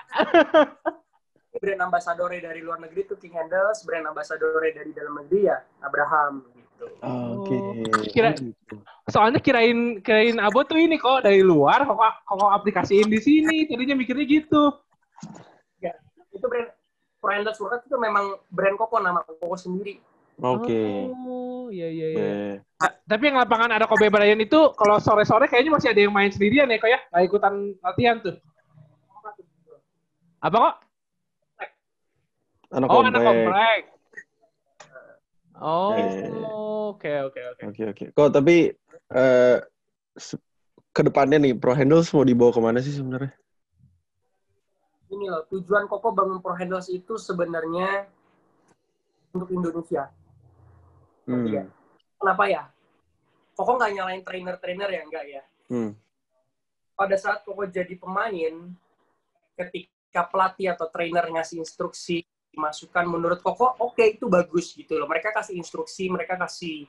[1.51, 6.45] brand ambassadornya dari luar negeri itu King Handles, brand ambassadornya dari dalam negeri ya Abraham
[7.01, 7.57] Oke.
[8.11, 8.74] Kira- Oh, gitu.
[9.11, 13.66] Soalnya kirain kirain Abo tuh ini kok dari luar kok kok aplikasiin di sini.
[13.66, 14.70] Tadinya mikirnya gitu.
[15.83, 15.97] Ya,
[16.31, 16.70] itu brand
[17.20, 19.99] Pro Handles Workout itu memang brand Koko nama Koko sendiri.
[20.41, 21.11] Oke.
[21.12, 22.31] Oh, iya iya iya.
[22.81, 26.33] Ah, Tapi yang lapangan ada Kobe Bryant itu kalau sore-sore kayaknya masih ada yang main
[26.33, 27.01] sendirian ya kok ya?
[27.12, 27.55] Nggak ikutan
[27.85, 28.37] latihan tuh.
[30.41, 30.74] Apa kok?
[32.70, 33.81] Anak Oh, anak komplek.
[35.61, 36.25] Oh, Eh.
[36.97, 37.63] oke oke oke.
[37.69, 38.05] Oke oke.
[38.17, 38.73] Kok tapi
[39.13, 39.57] eh
[40.17, 40.41] se-
[40.91, 43.31] ke depannya nih Pro Handles mau dibawa ke mana sih sebenarnya?
[45.11, 48.09] Ini loh, tujuan Koko bangun Pro Handles itu sebenarnya
[49.35, 50.09] untuk Indonesia.
[51.29, 51.47] Hmm.
[51.47, 51.63] Iya.
[52.17, 52.63] Kenapa ya?
[53.55, 55.43] Koko nggak nyalain trainer-trainer ya, enggak ya.
[55.69, 55.93] Hmm.
[56.97, 58.55] Pada saat Koko jadi pemain,
[59.59, 62.25] ketika pelatih atau trainer ngasih instruksi,
[62.57, 65.07] masukan menurut Koko, oke itu bagus gitu loh.
[65.07, 66.87] Mereka kasih instruksi, mereka kasih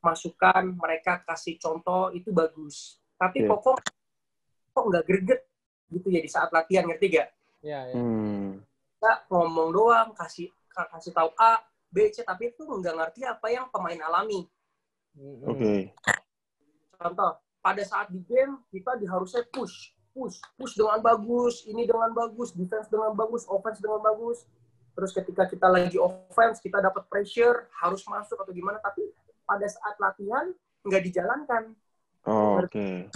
[0.00, 3.00] masukan, mereka kasih contoh, itu bagus.
[3.20, 3.48] Tapi Iya.
[3.52, 3.76] Koko
[4.74, 5.40] kok nggak greget
[5.92, 7.28] gitu ya di saat latihan, ngerti gak?
[7.64, 7.94] Iya iya.
[7.96, 8.60] Hmm.
[9.04, 11.60] kita ngomong doang kasih ka- kasih tahu A
[11.92, 14.48] B C tapi itu nggak ngerti apa yang pemain alami.
[15.44, 15.92] Oke.
[16.96, 22.56] contoh pada saat di game kita diharusnya push push push dengan bagus ini dengan bagus
[22.56, 24.48] defense dengan bagus offense dengan bagus
[24.94, 29.02] terus ketika kita lagi offense kita dapat pressure harus masuk atau gimana tapi
[29.42, 30.54] pada saat latihan
[30.86, 31.74] nggak dijalankan
[32.24, 33.12] Oh, Oke.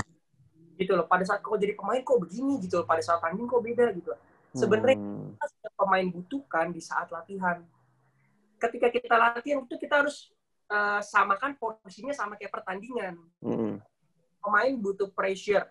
[0.76, 3.64] gitu loh pada saat kau jadi pemain kok begini gitu loh pada saat tanding kok
[3.64, 4.20] beda gitu loh.
[4.52, 5.32] sebenarnya Hmm.
[5.64, 7.64] yang pemain butuhkan di saat latihan.
[8.60, 10.28] Ketika kita latihan itu kita harus
[10.68, 13.16] eh, samakan porsinya sama kayak pertandingan.
[13.40, 13.80] Mm-mm.
[14.44, 15.64] Pemain butuh pressure.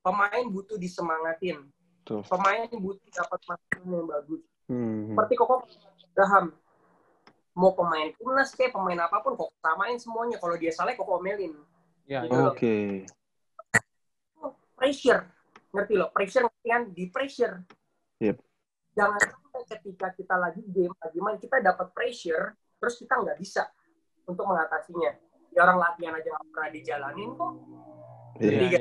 [0.00, 1.68] Pemain butuh disemangatin.
[2.08, 2.24] Tuh.
[2.24, 4.40] Pemain butuh dapat masukan yang bagus.
[4.70, 5.10] Hmm.
[5.10, 5.66] Seperti Koko
[6.14, 6.54] Abraham.
[7.58, 10.38] Mau pemain timnas kayak pemain apa pun, Koko samain semuanya.
[10.38, 11.58] Kalau dia salah, Koko omelin.
[12.06, 12.38] Ya, Gitu ya.
[12.38, 12.54] loh.
[12.54, 12.76] Oke.
[14.78, 15.22] Pressure.
[15.70, 16.08] Ngerti loh?
[16.14, 16.82] Pressure ngerti kan?
[16.90, 17.54] Di pressure.
[18.22, 18.36] Yep.
[18.94, 23.66] Jangan sampai ketika kita lagi game, lagi main, kita dapat pressure, terus kita nggak bisa
[24.24, 25.14] untuk mengatasinya.
[25.50, 27.52] Ya orang latihan aja nggak pernah dijalanin kok.
[28.38, 28.80] Iya, Iya, iya.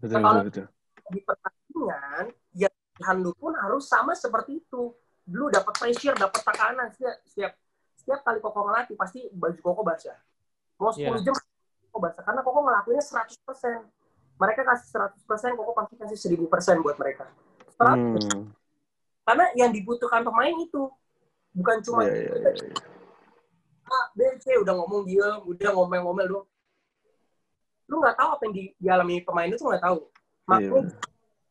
[0.00, 0.66] betul, betul, betul.
[1.04, 2.24] Di pertandingan,
[2.56, 4.90] ya latihan lu pun harus sama seperti itu.
[5.32, 6.88] Lu dapat pressure, dapat tekanan.
[6.92, 7.52] Setiap, setiap,
[7.96, 10.18] setiap kali Koko ngelatih, pasti baju Koko basah.
[10.76, 11.32] Mau 10 Iya.
[11.32, 11.34] jam,
[11.88, 12.22] Koko basah.
[12.24, 13.80] Karena Koko ngelakuinnya 100%.
[14.36, 17.24] Mereka kasih 100%, Koko pasti kasih 1000% buat mereka.
[17.80, 18.36] 100%.
[18.36, 18.52] Hmm.
[19.24, 20.92] Karena yang dibutuhkan pemain itu.
[21.54, 22.76] Bukan cuma Iya, iya, iya, iya.
[23.84, 26.48] A, B, C, udah ngomong dia, udah ngomel-ngomel doang.
[27.86, 30.08] Lu nggak tahu apa yang di- dialami pemain itu nggak tahu.
[30.50, 30.98] Makanya Iya.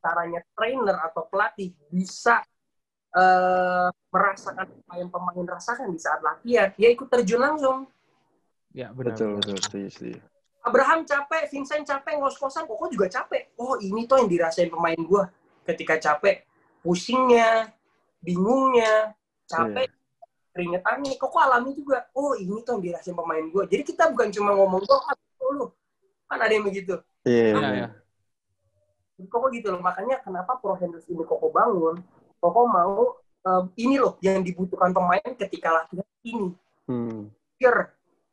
[0.04, 2.44] caranya trainer atau pelatih bisa
[3.14, 7.90] eh, merasakan apa yang pemain rasakan di saat latihan, ya ikut terjun langsung.
[8.74, 9.14] Ya, benar.
[9.14, 10.20] Betul, betul, setuju, setuju.
[10.64, 13.52] Abraham capek, Vincent capek, ngos-ngosan, Koko juga capek.
[13.60, 15.28] Oh ini tuh yang dirasain pemain gua
[15.68, 16.48] ketika capek.
[16.80, 17.70] Pusingnya,
[18.24, 19.12] bingungnya,
[19.46, 19.92] capek,
[20.56, 21.20] keringetannya.
[21.20, 22.08] Koko alami juga.
[22.16, 23.68] Oh ini tuh yang dirasain pemain gua.
[23.68, 25.16] Jadi kita bukan cuma ngomong doang, ah,
[25.52, 25.68] lu.
[26.32, 26.96] Kan ada yang begitu.
[27.28, 27.70] Iya, Iya, iya.
[27.76, 27.88] iya.
[29.28, 29.84] Koko gitu loh.
[29.84, 32.00] Makanya kenapa Pro Handles ini Koko bangun,
[32.44, 36.52] Koko mau eh, ini loh yang dibutuhkan pemain ketika latihan ini.
[36.92, 37.32] Hmm.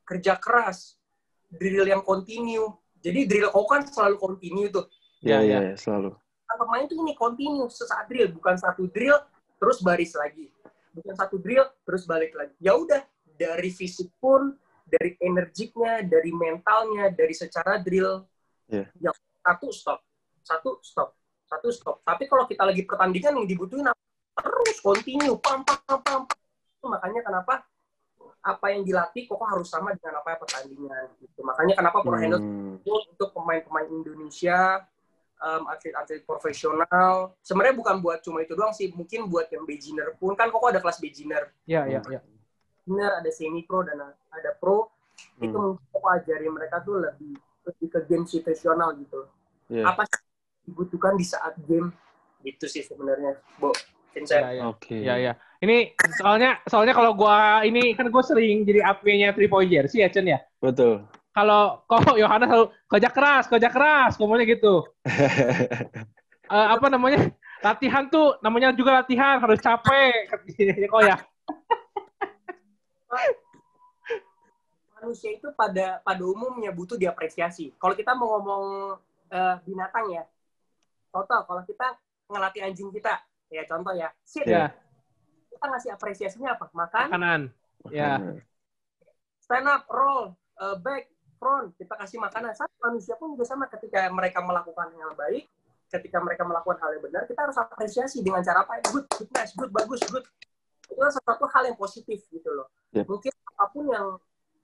[0.03, 0.99] Kerja keras,
[1.47, 2.75] drill yang continue.
[2.99, 4.91] Jadi drill Koko kan selalu continue tuh.
[5.23, 5.77] Iya, Iya, iya, iya.
[5.79, 6.11] selalu.
[6.51, 9.15] Nah, pemain tuh ini continue sesaat drill, bukan satu drill
[9.63, 10.51] terus baris lagi.
[10.91, 12.57] Bukan satu drill terus balik lagi.
[12.59, 13.07] Ya udah,
[13.39, 14.59] dari fisik pun,
[14.91, 18.27] dari energiknya, dari mentalnya, dari secara drill.
[18.67, 18.91] Iya.
[18.99, 19.11] Ya
[19.47, 20.03] satu stop,
[20.43, 21.15] satu stop,
[21.51, 21.97] satu stop.
[22.07, 23.99] Tapi kalau kita lagi pertandingan yang dibutuhin apa?
[24.41, 26.23] terus continue, pam pam pam pam.
[26.79, 27.67] Itu makanya kenapa
[28.41, 31.41] apa yang dilatih kok harus sama dengan apa yang pertandingan gitu.
[31.45, 32.81] Makanya kenapa Pro Handles Hmm.
[32.81, 34.81] untuk pemain-pemain Indonesia,
[35.45, 37.37] um, atlet-atlet profesional.
[37.45, 40.81] Sebenarnya bukan buat cuma itu doang sih, mungkin buat yang beginner pun kan kok ada
[40.81, 42.21] kelas beginner, Ya, ya, ya.
[42.81, 44.01] beginner ada semi pro dan
[44.33, 44.89] ada pro.
[45.37, 45.77] Itu Hmm.
[45.77, 47.37] mungkin kok ajari mereka tuh lebih
[47.69, 49.29] lebih ke game situasional gitu.
[49.69, 49.85] Iya.
[49.85, 50.17] Apa sih
[50.65, 51.93] dibutuhkan di saat game?
[52.41, 53.73] Gitu sih sebenarnya, Bo.
[54.11, 54.43] Vincent.
[54.43, 54.63] Ya, ya.
[54.67, 54.97] Oke.
[55.01, 55.33] Ya, ya.
[55.61, 60.11] Ini soalnya soalnya kalau gua ini kan gue sering jadi adminnya three point jersey ya,
[60.11, 60.41] Chen ya.
[60.59, 61.07] Betul.
[61.31, 64.85] Kalau kok Yohanes selalu kerja keras, kerja keras, ngomongnya gitu.
[66.51, 67.31] Eh, apa namanya?
[67.63, 70.27] Latihan tuh namanya juga latihan, harus capek.
[70.27, 71.17] katanya kok ya.
[75.01, 77.73] manusia itu pada pada umumnya butuh diapresiasi.
[77.81, 78.65] Kalau kita mau ngomong
[79.33, 80.23] eh, binatang ya,
[81.11, 81.87] contoh kalau kita
[82.31, 83.15] ngelatih anjing kita,
[83.51, 84.71] ya contoh ya, sit, Ya,
[85.51, 86.71] kita ngasih apresiasinya apa?
[86.73, 87.41] Makan, makanan.
[87.91, 88.17] Ya.
[88.17, 88.43] Makanya.
[89.43, 92.55] stand up, roll, eh, back, front, kita kasih makanan.
[92.55, 95.51] Sama manusia pun juga sama ketika mereka melakukan yang baik,
[95.91, 98.79] ketika mereka melakukan hal yang benar, kita harus apresiasi dengan cara apa?
[98.89, 100.23] Good, good, nice, good, bagus, good.
[100.87, 102.69] Itu adalah sesuatu hal yang positif gitu loh.
[102.95, 103.09] Yep.
[103.09, 104.07] Mungkin apa pun yang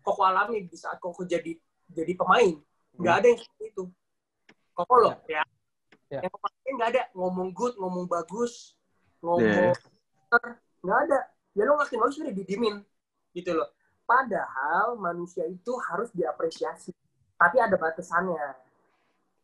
[0.07, 1.51] Koko alami di saat Koko jadi
[1.91, 2.55] jadi pemain,
[2.95, 3.85] nggak ada yang seperti itu.
[4.71, 5.43] Koko loh, ya.
[5.43, 5.56] Ya.
[6.07, 8.79] Yang Koko lakuin nggak ada ngomong good, ngomong bagus,
[9.23, 9.75] ngomong Yeah.
[10.85, 11.19] nggak ada.
[11.57, 12.77] Ya lo ngelakuin bagus udah didimin
[13.33, 13.71] gitu loh.
[14.07, 16.95] Padahal manusia itu harus diapresiasi,
[17.35, 18.55] tapi ada batasannya.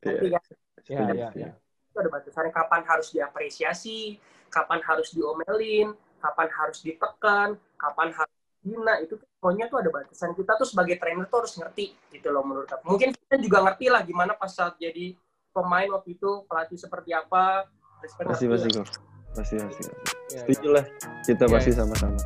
[0.06, 0.38] Iya.
[0.38, 0.42] kan?
[0.82, 1.38] Ya, Setuju, ya, setuju.
[1.38, 1.50] ya.
[1.90, 4.18] Itu ada batasannya kapan harus diapresiasi,
[4.50, 10.38] kapan harus diomelin, kapan harus ditekan, kapan harus hina itu tuh pokoknya tuh ada batasan
[10.38, 12.94] kita tuh sebagai trainer tuh harus ngerti gitu loh menurut aku.
[12.94, 15.18] Mungkin kita juga ngerti lah gimana pas saat jadi
[15.52, 17.68] pemain waktu itu pelatih seperti apa.
[18.02, 18.86] respect Pasti, pasti kok.
[19.32, 19.82] Pasti, pasti.
[19.86, 20.34] pasti.
[20.34, 20.84] Ya, Setuju lah.
[21.22, 21.78] Kita pasti iya.
[21.78, 22.20] sama-sama.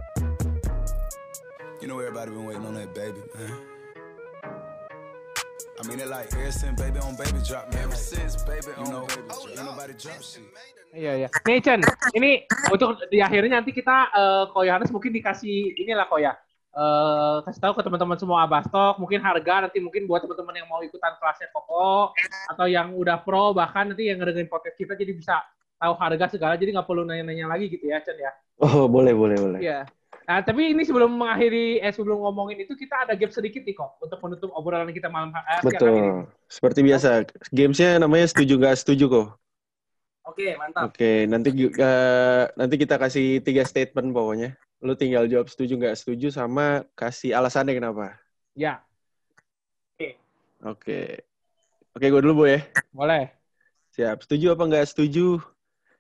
[1.83, 3.53] You know everybody been waiting on that baby, man.
[5.77, 7.85] I mean it like ever since baby on baby drop, man.
[7.85, 10.49] Ever since baby on baby drop, ain't nobody drop shit.
[10.97, 11.29] Iya, iya.
[11.45, 11.85] Nih, Chen,
[12.17, 16.17] ini untuk di akhirnya nanti kita, eh Ko Yohanes mungkin dikasih, inilah Ko
[16.77, 20.85] eh kasih tahu ke teman-teman semua Abastok, mungkin harga nanti mungkin buat teman-teman yang mau
[20.85, 22.13] ikutan kelasnya Koko,
[22.53, 25.41] atau yang udah pro, bahkan nanti yang ngedengerin podcast kita jadi bisa
[25.81, 28.33] tahu harga segala, jadi nggak perlu nanya-nanya lagi gitu ya, Chen ya.
[28.61, 29.61] Oh, boleh, boleh, boleh.
[29.65, 29.89] Iya.
[30.27, 33.97] Nah, tapi ini sebelum mengakhiri, eh sebelum ngomongin itu, kita ada gap sedikit nih kok,
[34.03, 36.11] untuk menutup obrolan kita malam eh, siang hari ini.
[36.13, 36.29] Betul.
[36.51, 37.09] Seperti biasa,
[37.55, 39.29] gamesnya namanya setuju nggak setuju kok.
[40.27, 40.91] Oke, mantap.
[40.91, 44.59] Oke, nanti eh, nanti kita kasih tiga statement pokoknya.
[44.85, 48.21] Lu tinggal jawab setuju nggak setuju sama kasih alasannya kenapa.
[48.57, 48.87] Ya,
[50.65, 51.21] Oke.
[51.93, 52.61] Oke, gue dulu, Boy ya.
[52.97, 53.29] boleh.
[53.93, 54.25] Siap.
[54.25, 55.37] Setuju apa nggak setuju?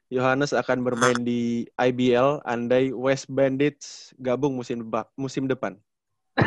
[0.09, 5.77] Yohanes akan bermain di IBL andai West Bandits gabung musim musim depan.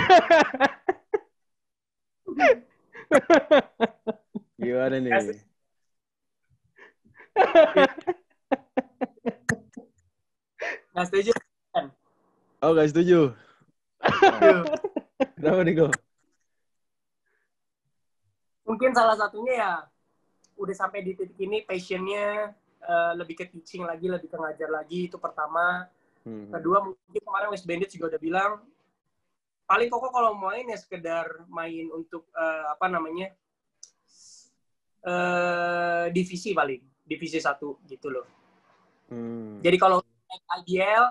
[4.59, 5.11] Gimana nih?
[10.91, 11.31] Nggak setuju?
[12.59, 13.31] Oh, nggak setuju.
[15.39, 15.87] Kenapa nih?
[18.67, 19.73] Mungkin salah satunya ya
[20.59, 22.51] udah sampai di titik ini passionnya
[22.83, 25.87] eh, lebih ke teaching lagi, lebih ke ngajar lagi itu pertama.
[26.27, 26.51] Hmm.
[26.51, 28.51] Kedua mungkin kemarin West Bandits juga udah bilang
[29.63, 33.31] paling koko kalau main ya sekedar main untuk eh, apa namanya
[34.99, 38.27] eh divisi paling divisi satu gitu loh.
[39.07, 39.63] Hmm.
[39.63, 40.03] Jadi kalau
[40.59, 41.05] IBL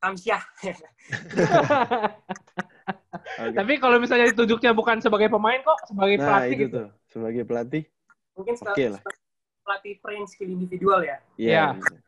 [0.00, 0.42] Kamsyah.
[3.40, 3.56] Oke.
[3.56, 6.76] Tapi kalau misalnya ditunjuknya bukan sebagai pemain kok, sebagai Nah, pelatih itu gitu.
[6.76, 6.88] tuh.
[7.10, 7.82] Sebagai pelatih,
[8.36, 9.02] Mungkin sekali lah.
[9.60, 11.16] pelatih train skill individual ya.
[11.36, 11.76] Iya.
[11.76, 11.98] Iya.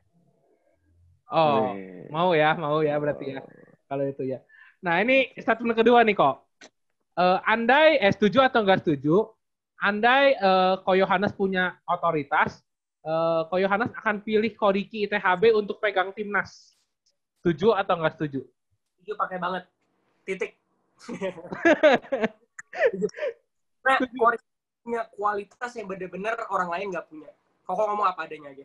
[1.32, 2.08] Oh, Wih.
[2.12, 3.40] mau ya, mau ya berarti ya.
[3.88, 4.40] Kalau itu ya.
[4.84, 6.44] Nah, ini statement kedua nih kok.
[7.12, 9.28] Eh, andai eh, setuju atau enggak setuju,
[9.78, 12.60] andai eh, Ko Yohanes punya otoritas,
[13.04, 16.72] eh, Ko Yohanes akan pilih Koriki ITHB untuk pegang timnas.
[17.42, 18.46] Setuju atau enggak setuju?
[19.02, 19.66] Itu pakai banget.
[20.22, 20.54] Titik.
[23.82, 23.98] nah,
[24.86, 27.26] punya kualitas yang bener-bener orang lain nggak punya.
[27.66, 28.62] Koko ngomong apa adanya aja.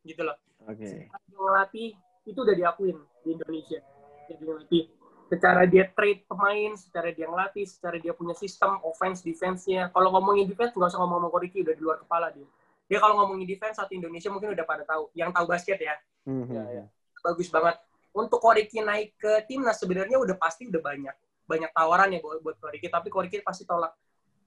[0.00, 0.40] Gitu loh.
[0.64, 0.88] Oke.
[0.88, 1.88] Secara dia ngelatih,
[2.24, 3.80] itu udah diakuin di Indonesia.
[4.24, 4.84] Dia ngelatih.
[5.28, 9.92] Secara dia trade pemain, secara dia ngelatih, secara dia punya sistem offense, defense-nya.
[9.92, 12.48] Kalau ngomongin defense, nggak usah ngomong-ngomong Koriki, udah di luar kepala dia.
[12.88, 15.12] Dia kalau ngomongin defense, satu Indonesia mungkin udah pada tahu.
[15.12, 16.84] Yang tahu basket ya, Hmm, Iya, hmm, iya.
[17.20, 17.76] bagus banget.
[18.14, 22.56] Untuk Koriki naik ke timnas sebenarnya udah pasti udah banyak banyak tawaran ya buat buat
[22.62, 23.92] Koriki, tapi Koriki pasti tolak.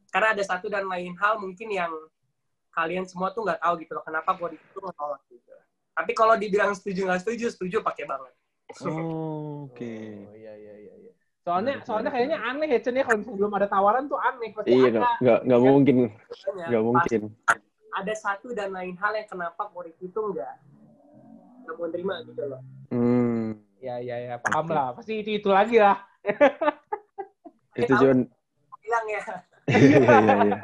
[0.07, 1.91] Karena ada satu dan lain hal mungkin yang
[2.71, 5.51] kalian semua tuh nggak tahu gitu loh kenapa Koriki tuh ngetolak gitu.
[5.97, 8.33] Tapi kalau dibilang setuju nggak setuju, setuju pakai banget.
[8.87, 10.27] Oh, Oke.
[10.27, 11.11] Oh, iya, iya, iya, iya.
[11.41, 13.03] Soalnya, soalnya kayaknya aneh ya, Chen, ya.
[13.07, 14.49] Kalau misalnya belum ada tawaran tuh aneh.
[14.51, 15.95] Pasti Iya, nggak nggak nggak mungkin,
[16.67, 17.21] nggak mungkin.
[17.97, 20.55] Ada satu dan lain hal yang kenapa Koriki tuh nggak
[21.65, 22.61] nggak mau terima gitu loh.
[22.91, 23.16] Hmm.
[23.77, 24.35] Iya, iya, iya.
[24.41, 24.73] Paham Oke.
[24.73, 24.87] lah.
[24.97, 25.97] Pasti itu-itu lagi lah.
[27.77, 28.25] Itu John.
[28.81, 29.21] Bilang ya.
[29.67, 30.59] Iya, iya, iya.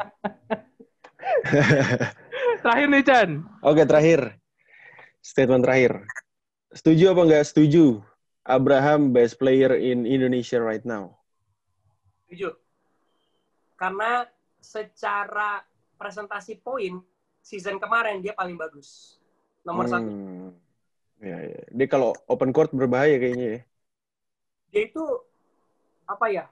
[2.63, 3.29] Terakhir nih, Chan.
[3.59, 4.21] Oke, terakhir.
[5.19, 6.07] Statement terakhir.
[6.73, 8.01] Setuju apa nggak setuju?
[8.43, 11.15] Abraham best player in Indonesia right now.
[12.27, 12.55] Setuju.
[13.79, 14.27] Karena
[14.59, 15.63] secara
[15.99, 16.99] presentasi poin
[17.43, 19.19] season kemarin dia paling bagus.
[19.63, 20.11] Nomor satu.
[21.23, 21.31] Hmm.
[21.31, 21.61] Ya, ya.
[21.71, 23.61] Dia kalau open court berbahaya kayaknya ya.
[24.75, 25.03] Dia itu
[26.03, 26.45] apa ya?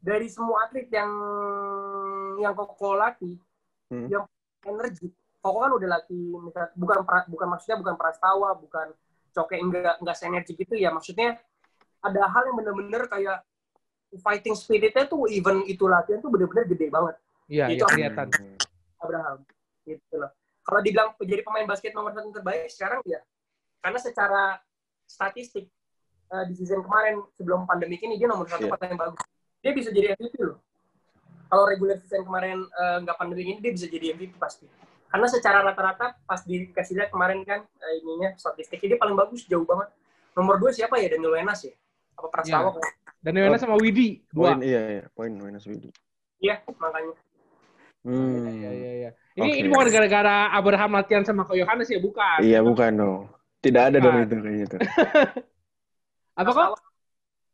[0.00, 1.12] Dari semua atlet yang
[2.40, 3.36] yang Koko latih,
[3.92, 4.08] Hmm.
[4.08, 4.24] yang
[4.64, 5.12] energi.
[5.44, 8.96] Koko kan udah latih, misal, bukan pra- bukan maksudnya bukan prastawa, bukan
[9.36, 10.88] coke enggak enggak senergi gitu ya.
[10.88, 11.36] Maksudnya
[12.00, 13.44] ada hal yang bener-bener kayak
[14.24, 17.16] fighting spiritnya tuh even itu latihan tuh bener-bener gede banget.
[17.52, 18.28] Iya, iya Itu- kelihatan.
[18.32, 18.56] Hmm.
[19.04, 19.36] Abraham
[19.84, 20.32] gitu loh.
[20.64, 23.20] Kalau dibilang jadi pemain basket nomor satu terbaik sekarang ya,
[23.84, 24.42] karena secara
[25.04, 25.68] statistik
[26.32, 28.72] eh, di season kemarin sebelum pandemi ini dia nomor satu Iya.
[28.72, 29.20] paling bagus.
[29.60, 30.58] Dia bisa jadi MVP loh.
[31.52, 34.64] Kalau regular season kemarin eh, nggak pandemi ini dia bisa jadi MVP pasti.
[35.12, 39.68] Karena secara rata-rata pas dikasih lihat kemarin kan eh, ininya statistiknya dia paling bagus jauh
[39.68, 39.92] banget.
[40.34, 41.76] Nomor dua siapa ya Daniel Wenas ya?
[42.16, 42.72] Apa Prastawa?
[42.74, 42.82] kan?
[43.20, 44.20] Dan Yohanes sama Widi.
[44.32, 45.92] Poin iya iya, poin minus Widi.
[46.40, 47.14] Iya makanya.
[48.04, 48.44] Hmm.
[48.52, 49.10] Iya, iya, iya.
[49.34, 49.58] Ini, Oke.
[49.58, 52.38] ini bukan gara-gara Abraham latihan sama Ko Yohanes ya, bukan.
[52.38, 53.22] Iya, bukan dong.
[53.58, 54.78] Tidak ada dong itu kayaknya itu.
[56.40, 56.68] Apa kok?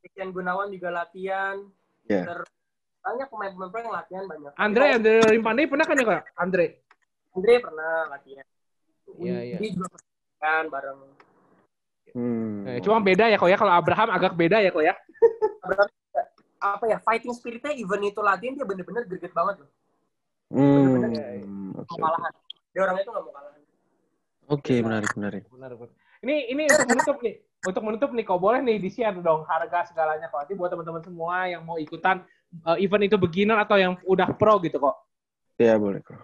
[0.04, 1.56] Christian Gunawan juga latihan.
[2.04, 2.28] Iya.
[2.28, 2.52] Ter-
[3.00, 4.52] banyak pemain-pemain yang latihan banyak.
[4.60, 6.22] Andre, Andre Rimpande pernah kan ya, Kak?
[6.36, 6.66] Andre?
[7.32, 8.46] Andre pernah latihan.
[9.16, 9.56] Iya, iya.
[9.56, 10.98] Dia juga pernah latihan bareng.
[12.10, 12.66] Hmm.
[12.68, 14.92] Eh, cuma beda ya kok ya, kalau Abraham agak beda ya kok ya.
[15.64, 15.96] Berarti,
[16.60, 19.70] apa ya fighting spiritnya even itu latihan dia bener-bener greget banget loh.
[20.50, 20.98] Hmm.
[20.98, 21.24] bener-bener Oke,
[21.86, 22.02] Mau oke.
[22.02, 22.32] kalahan.
[22.70, 23.60] Dia orangnya itu nggak mau kalahan.
[24.50, 25.42] Oke, menarik, menarik.
[25.46, 25.94] Benar, benar.
[26.20, 27.34] Ini ini untuk menutup nih.
[27.60, 30.42] Untuk menutup nih, kok boleh nih di-share dong harga segalanya kok.
[30.42, 32.24] Nanti buat teman-teman semua yang mau ikutan
[32.66, 34.96] eh, event itu beginner atau yang udah pro gitu kok.
[35.60, 36.18] Ya, boleh kok.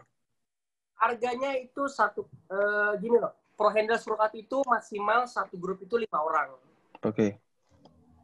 [0.97, 3.33] Harganya itu satu eh, gini loh.
[3.57, 6.57] Pro Handles Pro Cup itu maksimal satu grup itu lima orang.
[7.05, 7.41] Oke.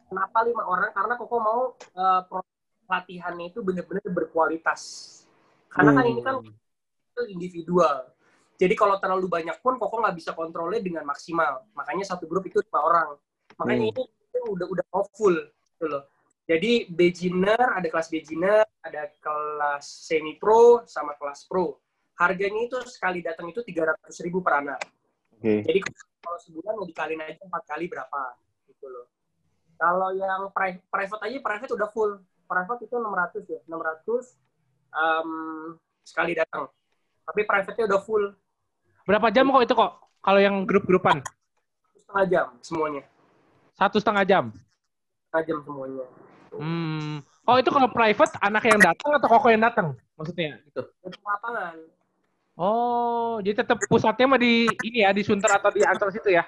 [0.08, 0.90] Kenapa lima orang?
[0.92, 2.42] Karena Koko mau eh, pro
[2.90, 4.82] latihannya itu bener-bener berkualitas.
[5.72, 6.61] Karena kan ini kan Hmm.
[7.28, 8.08] Individual.
[8.56, 11.66] Jadi kalau terlalu banyak pun Koko nggak bisa kontrolnya dengan maksimal.
[11.74, 13.08] Makanya satu grup itu lima orang.
[13.58, 14.06] Makanya Hmm.
[14.32, 15.36] ini udah udah full
[15.76, 16.08] gitu loh.
[16.46, 21.78] Jadi beginner, ada kelas beginner, ada kelas semi pro, sama kelas pro.
[22.18, 24.80] Harganya itu sekali datang itu 300 ribu per anak.
[25.38, 25.62] Oke.
[25.62, 25.78] Jadi
[26.22, 28.22] kalau sebulan mau dikaliin aja empat kali berapa
[28.68, 29.06] gitu loh.
[29.78, 32.12] Kalau yang pri- private aja private udah full.
[32.46, 34.38] Private itu 600 ya, 600
[34.92, 35.30] em,
[36.04, 36.68] sekali datang.
[37.22, 38.24] Tapi private-nya udah full
[39.02, 39.92] Berapa jam kok itu kok?
[40.22, 41.18] Kalau yang grup-grupan?
[41.98, 43.02] setengah jam semuanya.
[43.72, 44.44] Satu setengah jam.
[45.26, 46.04] Setengah jam semuanya.
[46.52, 47.24] Hmm.
[47.48, 49.96] Oh itu kalau private anak yang datang atau koko yang datang?
[50.14, 50.86] Maksudnya gitu.
[51.02, 51.80] Untuk lapangan.
[52.52, 56.44] Oh, jadi tetap pusatnya mah di ini ya, di Sunter atau di Antara situ ya?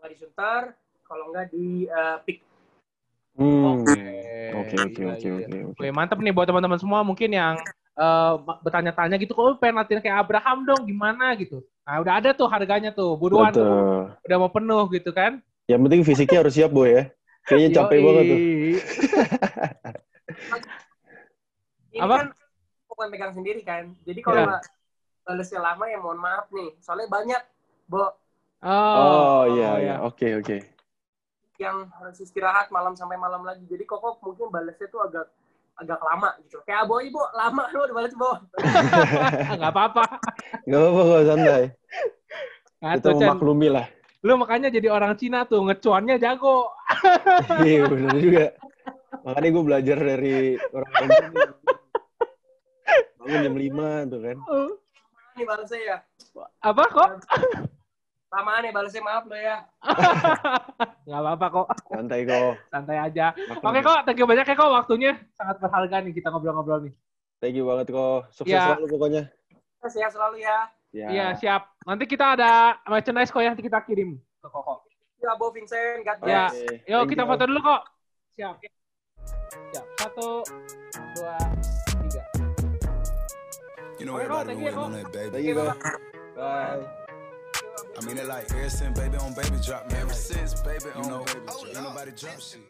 [0.00, 0.60] Nggak di Sunter,
[1.04, 2.38] kalau nggak di eh, PIK.
[3.36, 3.84] Hmm.
[3.84, 3.94] Oke.
[4.54, 5.12] Oke oke oke gila.
[5.12, 5.58] oke oke.
[5.76, 7.60] Oke, mantap nih buat teman-teman semua mungkin yang
[7.94, 8.32] eh,
[8.64, 11.62] bertanya-tanya gitu, kok lu pengen latihan kayak Abraham dong, gimana gitu.
[11.84, 13.60] Nah, udah ada tuh harganya tuh, buruan tuh.
[13.60, 14.24] Betul.
[14.26, 15.38] Udah mau penuh gitu kan.
[15.68, 17.02] Yang penting fisiknya harus siap boy ya.
[17.44, 18.04] Kayaknya capek Yoi.
[18.04, 18.40] banget tuh.
[21.94, 22.14] Ini Apa?
[22.18, 22.26] kan
[22.90, 23.94] bukan pegang sendiri kan.
[24.02, 24.58] Jadi kalau
[25.22, 26.74] balesnya lama ya mohon maaf nih.
[26.82, 27.42] Soalnya banyak,
[27.86, 28.10] Bo,
[28.64, 29.94] Oh, Oh iya oh, iya.
[30.00, 30.56] Oke oke.
[31.60, 33.62] yang harus istirahat malam sampai malam lagi.
[33.68, 35.28] Jadi kok mungkin balesnya tuh agak
[35.74, 36.58] agak lama gitu.
[36.62, 38.30] Kayak Aboy, Bo, lama lu udah bales, Bo.
[39.58, 40.04] Nggak apa-apa.
[40.64, 41.64] Gak apa-apa kok santai.
[42.84, 43.16] Nah, Chan.
[43.16, 43.86] memaklumi lah.
[44.24, 46.72] Lu makanya jadi orang Cina tuh, ngecuannya jago.
[47.64, 48.46] Iya benar juga.
[49.24, 50.36] Makanya gue belajar dari
[50.72, 51.34] orang Bandung.
[53.20, 54.36] Bangun jam 5 tuh kan.
[55.34, 55.96] Nih balesnya ya.
[56.60, 57.08] Apa kok?
[58.34, 59.62] Lamaan ya balesnya, maaf lo ya.
[61.06, 62.52] Nggak apa-apa kok, Santai kok.
[62.66, 63.30] santai aja.
[63.30, 63.70] Maklum.
[63.70, 65.12] Oke kok, thank you banyak ya kok waktunya.
[65.32, 66.94] Sangat berharga nih kita ngobrol-ngobrol nih.
[67.38, 68.26] Thank you banget kok.
[68.34, 68.74] Sukses Iya.
[68.74, 69.22] selalu pokoknya.
[69.84, 70.58] Sehat selalu ya.
[70.90, 71.06] Ya.
[71.10, 71.62] Iya, siap.
[71.84, 74.82] Nanti kita ada merchandise kok yang kita kirim ke Koko.
[75.20, 76.26] Ya, Bo Vincent, God Oke.
[76.26, 76.44] Ya.
[76.50, 76.84] bless.
[76.84, 77.30] Yuk kita you.
[77.30, 77.82] foto dulu kok.
[78.34, 78.54] Siap.
[79.70, 79.84] Siap.
[80.00, 80.28] Satu,
[81.14, 81.36] dua,
[82.02, 82.22] tiga.
[83.98, 85.46] You know Okay, everybody thank you, that Thank baby.
[85.46, 85.76] you kok.
[86.34, 87.03] Bye.
[87.96, 90.02] I mean it like ever since baby on baby drop, man.
[90.02, 92.60] Ever since baby on baby drop, ain't nobody drop shit.